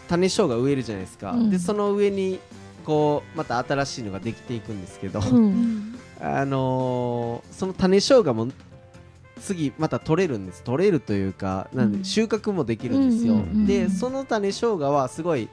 [0.08, 1.49] 種生姜植えるじゃないですか、うん。
[1.49, 2.39] でその上に
[2.86, 5.95] こうまた新しいのができていくんですけど、うん。
[6.22, 8.47] あのーその種生姜も
[9.41, 10.64] 次また取れるんです。
[10.64, 12.06] 取れるというかなんでうん。
[12.06, 15.49] 収穫もできるんですよ、うんうんうんでその種生姜はすごい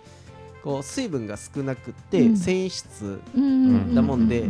[0.63, 2.37] こう水分が少なくって、うん。
[2.37, 4.49] 繊維質、うんだもんで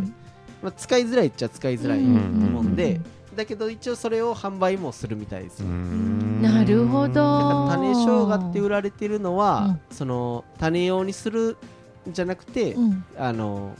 [0.63, 3.05] まあ、使いづらいっちゃ使いづらいもんで、うん
[3.41, 7.15] だけど一応それを販売もするみたいですよ、なるほど。
[7.15, 11.57] だから種生姜って売られてるのは、うその種用にする
[12.09, 13.05] んじゃなくて、うん。
[13.17, 13.75] あの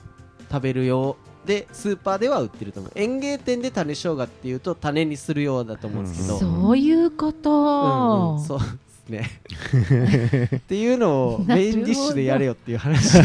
[0.51, 2.93] 食べる用でスーパーでは売ってると思う。
[2.95, 6.41] 園芸店で種生姜っていうと種にするようだと思うんですけど、うん。
[6.41, 8.43] そういうこうんとうん。
[8.43, 8.67] そうで
[9.05, 10.57] すね。
[10.57, 13.19] っていうのをメインディッシュでやれよっていう話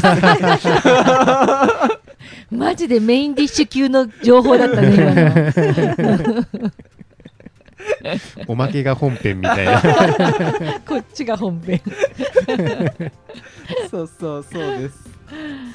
[2.52, 6.46] マジでメインディッシュ級の情報だったね 今の。
[8.48, 9.82] おまけが本編みたいな。
[10.86, 11.82] こっちが本編。
[13.90, 15.10] そうそうそうです。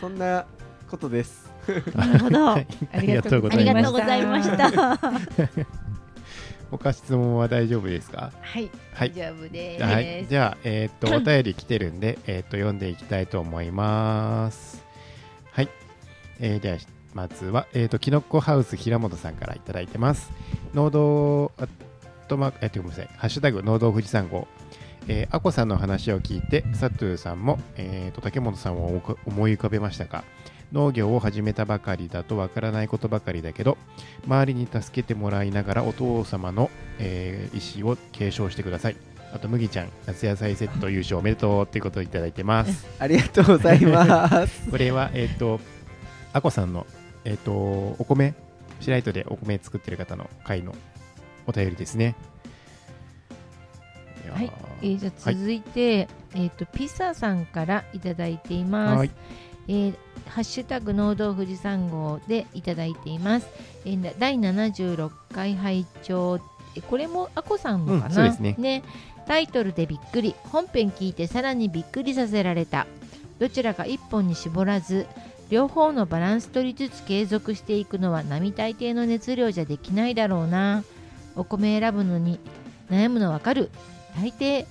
[0.00, 0.44] そんな
[0.90, 1.50] ことです。
[1.94, 2.44] なるほど。
[2.46, 2.66] はい。
[2.92, 4.98] ありがとうございますがとうございました。
[6.70, 8.32] 他質問は大丈夫ですか？
[8.40, 8.70] はい。
[8.94, 9.10] はい。
[9.10, 14.82] 大丈夫です、はい、じゃあ、えーっとお便り来てるんで、えーっと読んでいきたいと思います。
[16.40, 16.76] はい、えー、じゃあ
[17.14, 20.30] まずは、えーっときのこハウス平本さんからいただいてます。
[20.74, 21.66] 農道あ
[22.28, 23.10] とまえーっとごめんなさい。
[23.16, 24.46] ハッシュタグ農道富士山号。
[25.08, 30.24] えー、アコさんの話を聞いて、サトゥーさんも、えー、と竹本さんを思思い浮かべましたか？
[30.72, 33.76] 農業を始めたばかりだとわからないことばかりだけど
[34.24, 36.70] 周りに助けてもらいながらお父様の、
[37.00, 38.96] えー意思を継承してください
[39.34, 45.58] あと麦ちゃん夏野菜セット優勝おめでとうっていうことをいただいてますありがとうございます これはえっ、と
[46.32, 46.86] あこさんの
[47.24, 48.34] えっ、とお米
[48.80, 50.74] 白糸でお米作ってる方の会の
[51.46, 52.16] お便りですね。
[54.26, 54.52] いはい。
[54.82, 58.98] えーじゃあ続いて、えー、とピサさんからいただいています。
[58.98, 59.10] はい。
[59.68, 59.94] えー
[60.28, 63.48] ハッシュタグ農道富士山号でいただいています。
[63.84, 66.40] えー第76回拝聴。
[66.76, 68.82] えこれもあこさんのかな、うんそうですね。
[69.26, 70.34] タイトルでびっくり。
[70.44, 72.86] 本編聞いてさらにびっくりさせられた。
[73.38, 75.06] どちらか一本に絞らず
[75.50, 80.84] 両方のバランス取りつつ継続していくのは並大抵の熱量じゃできないだろうな。
[81.34, 82.38] お米選ぶのに
[82.90, 83.70] 悩むのわかる。
[84.16, 84.66] 大抵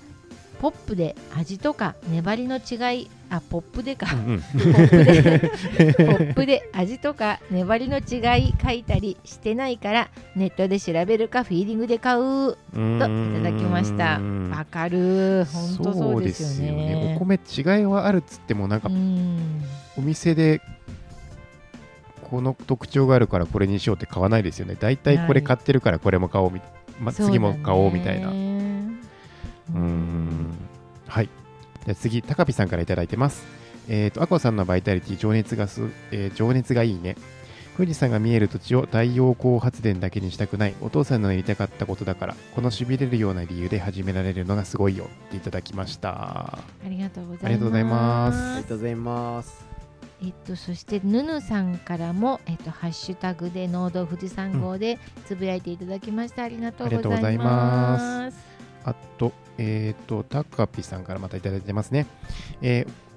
[0.61, 3.09] ポップで味とか粘りの違い。
[3.29, 4.07] あポップでか。
[4.13, 4.39] うんうん。
[4.41, 5.93] ポップで。
[5.93, 12.21] ポップで味とか粘りの違い書いたりしてないからネットで調べるかフィーリングで買う。
[12.21, 14.17] といただきました。
[14.17, 15.45] うんわかる。
[15.45, 17.15] 本当そうですよね。
[17.17, 19.61] お米違いはあるっつってもなんかうん
[19.99, 20.61] お店で
[22.29, 24.77] この特徴があるからこれにしようって買わないですよね。
[24.79, 26.61] 大体これ買ってるからこれも買おうみ、
[27.01, 28.29] ま、次も買おうみたいな。
[28.29, 30.53] ううん。
[31.05, 31.29] はい。
[31.85, 33.43] じゃあ次高ピさんからいただいてます。
[33.89, 35.81] えっ、とアコさんのバイタリティ情熱がす、
[36.11, 37.17] えー情熱がいいね。
[37.75, 40.75] 富士山が見える土地を太陽光発電だけにしたくない。
[40.81, 46.59] お父さんのやりたかったことだからこのしびれるような理由で始められるのがすごいよっていただきました。
[46.59, 48.37] ありがとうございます。
[48.37, 49.68] ありがとうございます
[50.21, 58.37] えっと、そしてぬぬさんからも、えっと、ハッシュタグで農道富士山号でつぶやいていただきました、ありがとうございます。
[58.83, 62.05] あと、えっ、と、タカピさんからまたいただいてますね。
[62.61, 63.08] えー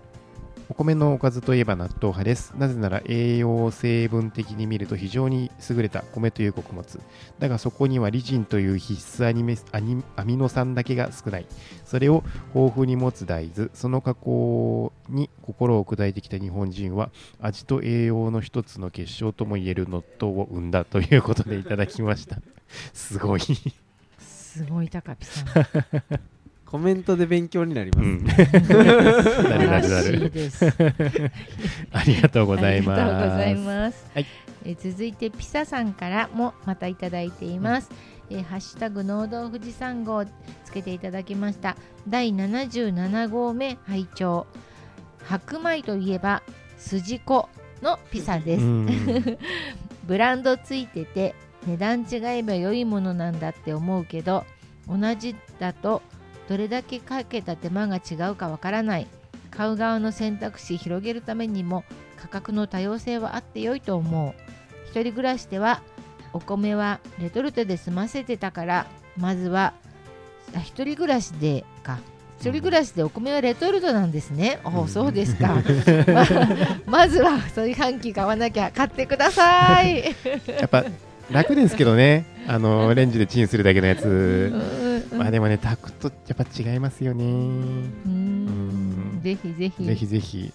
[0.73, 2.55] お米のおかずといえば納豆派です。
[2.57, 6.99] なぜなら栄養成分的に見ると非常に優れた米という穀物。
[7.39, 11.47] だがそこにはリジンという必須アニメアニアミノ酸だけが少ない。
[11.85, 22.39] それを豊富に持つ大豆、その加工に心を砕いてきた日本人は味と栄養の一つの結晶ともいえる納豆を生んだということでいただきました。
[22.95, 23.43] すごい。
[24.18, 25.66] すごい高ピさん
[26.73, 28.23] コメントで勉強になります、う
[29.47, 30.31] なるなるなる。
[30.31, 30.64] です
[31.93, 33.01] ありがとうございます。
[33.03, 34.07] ありがとうございます。
[34.14, 34.27] はい
[34.64, 37.91] えー続いてピサさんからもまたいただいています。
[38.31, 41.77] えーハッシュタグ農道富士山号つけていただきました。
[42.09, 44.47] 第77号目拝聴
[45.25, 46.43] 白米といえば
[46.79, 47.51] 筋子
[47.83, 48.64] のピサです。
[48.64, 49.39] うん
[50.09, 51.35] ブランドついてて
[51.66, 54.47] 値段違えば良いものなんだって思うけど
[54.89, 56.01] 同じだと
[56.49, 59.07] どれだけかけた手間が違うかわからない
[59.51, 61.84] 買う側の選択肢広げるためにも
[62.16, 64.34] 価格の多様性はあって良いと思う
[64.90, 65.82] 一人暮らしでは
[66.32, 68.86] お米はレトルトで済ませてたから
[69.16, 69.74] まずは
[70.55, 71.99] あ一人暮らしでか
[72.43, 74.59] 一人暮らしでお米はレトルトなんですね。
[74.64, 75.55] おお、そうですか。
[76.88, 80.12] ままずは炊飯器買わなきゃ買ってください。
[80.59, 80.84] やっぱ
[81.30, 84.91] 楽ですけどね、あの レンジでチンするだけのやうつ。
[85.17, 87.25] んまあでもね、炊くとやっぱ違いますよね。
[87.25, 87.29] う
[88.09, 89.85] んぜひぜひ。
[89.85, 90.53] ぜひぜひ、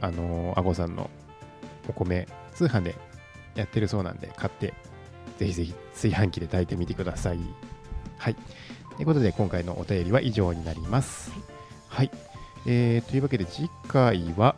[0.00, 1.10] あのあごさんの
[1.88, 2.94] お米、通販で
[3.54, 4.74] やってるそうなんで、買って、
[5.38, 7.38] ぜひぜひ炊飯器で炊いてみてください。
[8.18, 8.34] はい。
[8.96, 11.32] ということで、今回のお便りは以上になります。
[11.88, 12.10] はい。
[12.66, 14.56] えーというわけで、次回は、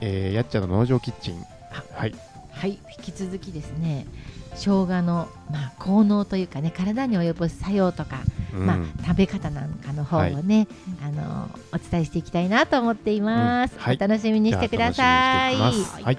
[0.00, 1.44] えーやっちゃんの農場キッチン。
[1.92, 2.14] はい。
[2.52, 4.06] はい、引き続きですね。
[4.54, 8.20] 生姜のまあ効能というかね、体に及ぼす作用とか、
[8.54, 10.68] うんまあ食べ方なんかの方をね、
[11.02, 13.74] あのお伝えしていきたいなと思っています。
[13.74, 15.56] うんはいお楽しみにしてください。
[15.56, 16.18] はい。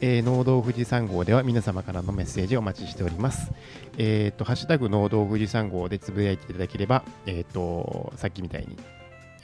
[0.00, 3.50] えー、農道富士山号では皆様からのメッセージをお待ちしております。
[3.96, 8.76] えっ、と、ハッシュタグ農道富士山号でつぶやいていただければ、えっ、と、さっきみたいに、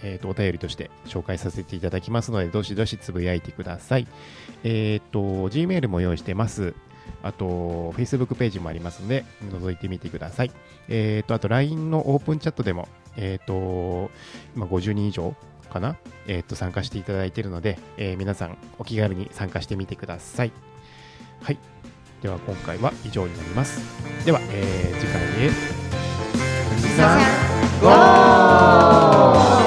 [0.05, 4.07] えっ、と、お便りとして紹介させていただきますので、どしどしつぶやいてください。
[4.63, 6.75] えっ、と、Gmail も用意してます。
[7.23, 10.51] あと、Facebook ページもありますので、覗いてみてください。
[10.89, 14.11] えっ、と、あと、LINE のオープンチャットでも、えっ、と、
[14.57, 15.35] 今50人以上
[15.73, 15.97] かな
[16.27, 20.53] えっ、と、参加していただいているので、えー皆さんお気軽に参加してみてください。
[21.43, 21.59] はい。
[22.23, 23.81] では、今回は以上になります。
[24.25, 25.85] では、えー次回へ。
[26.97, 27.21] さん
[27.81, 29.64] ゴー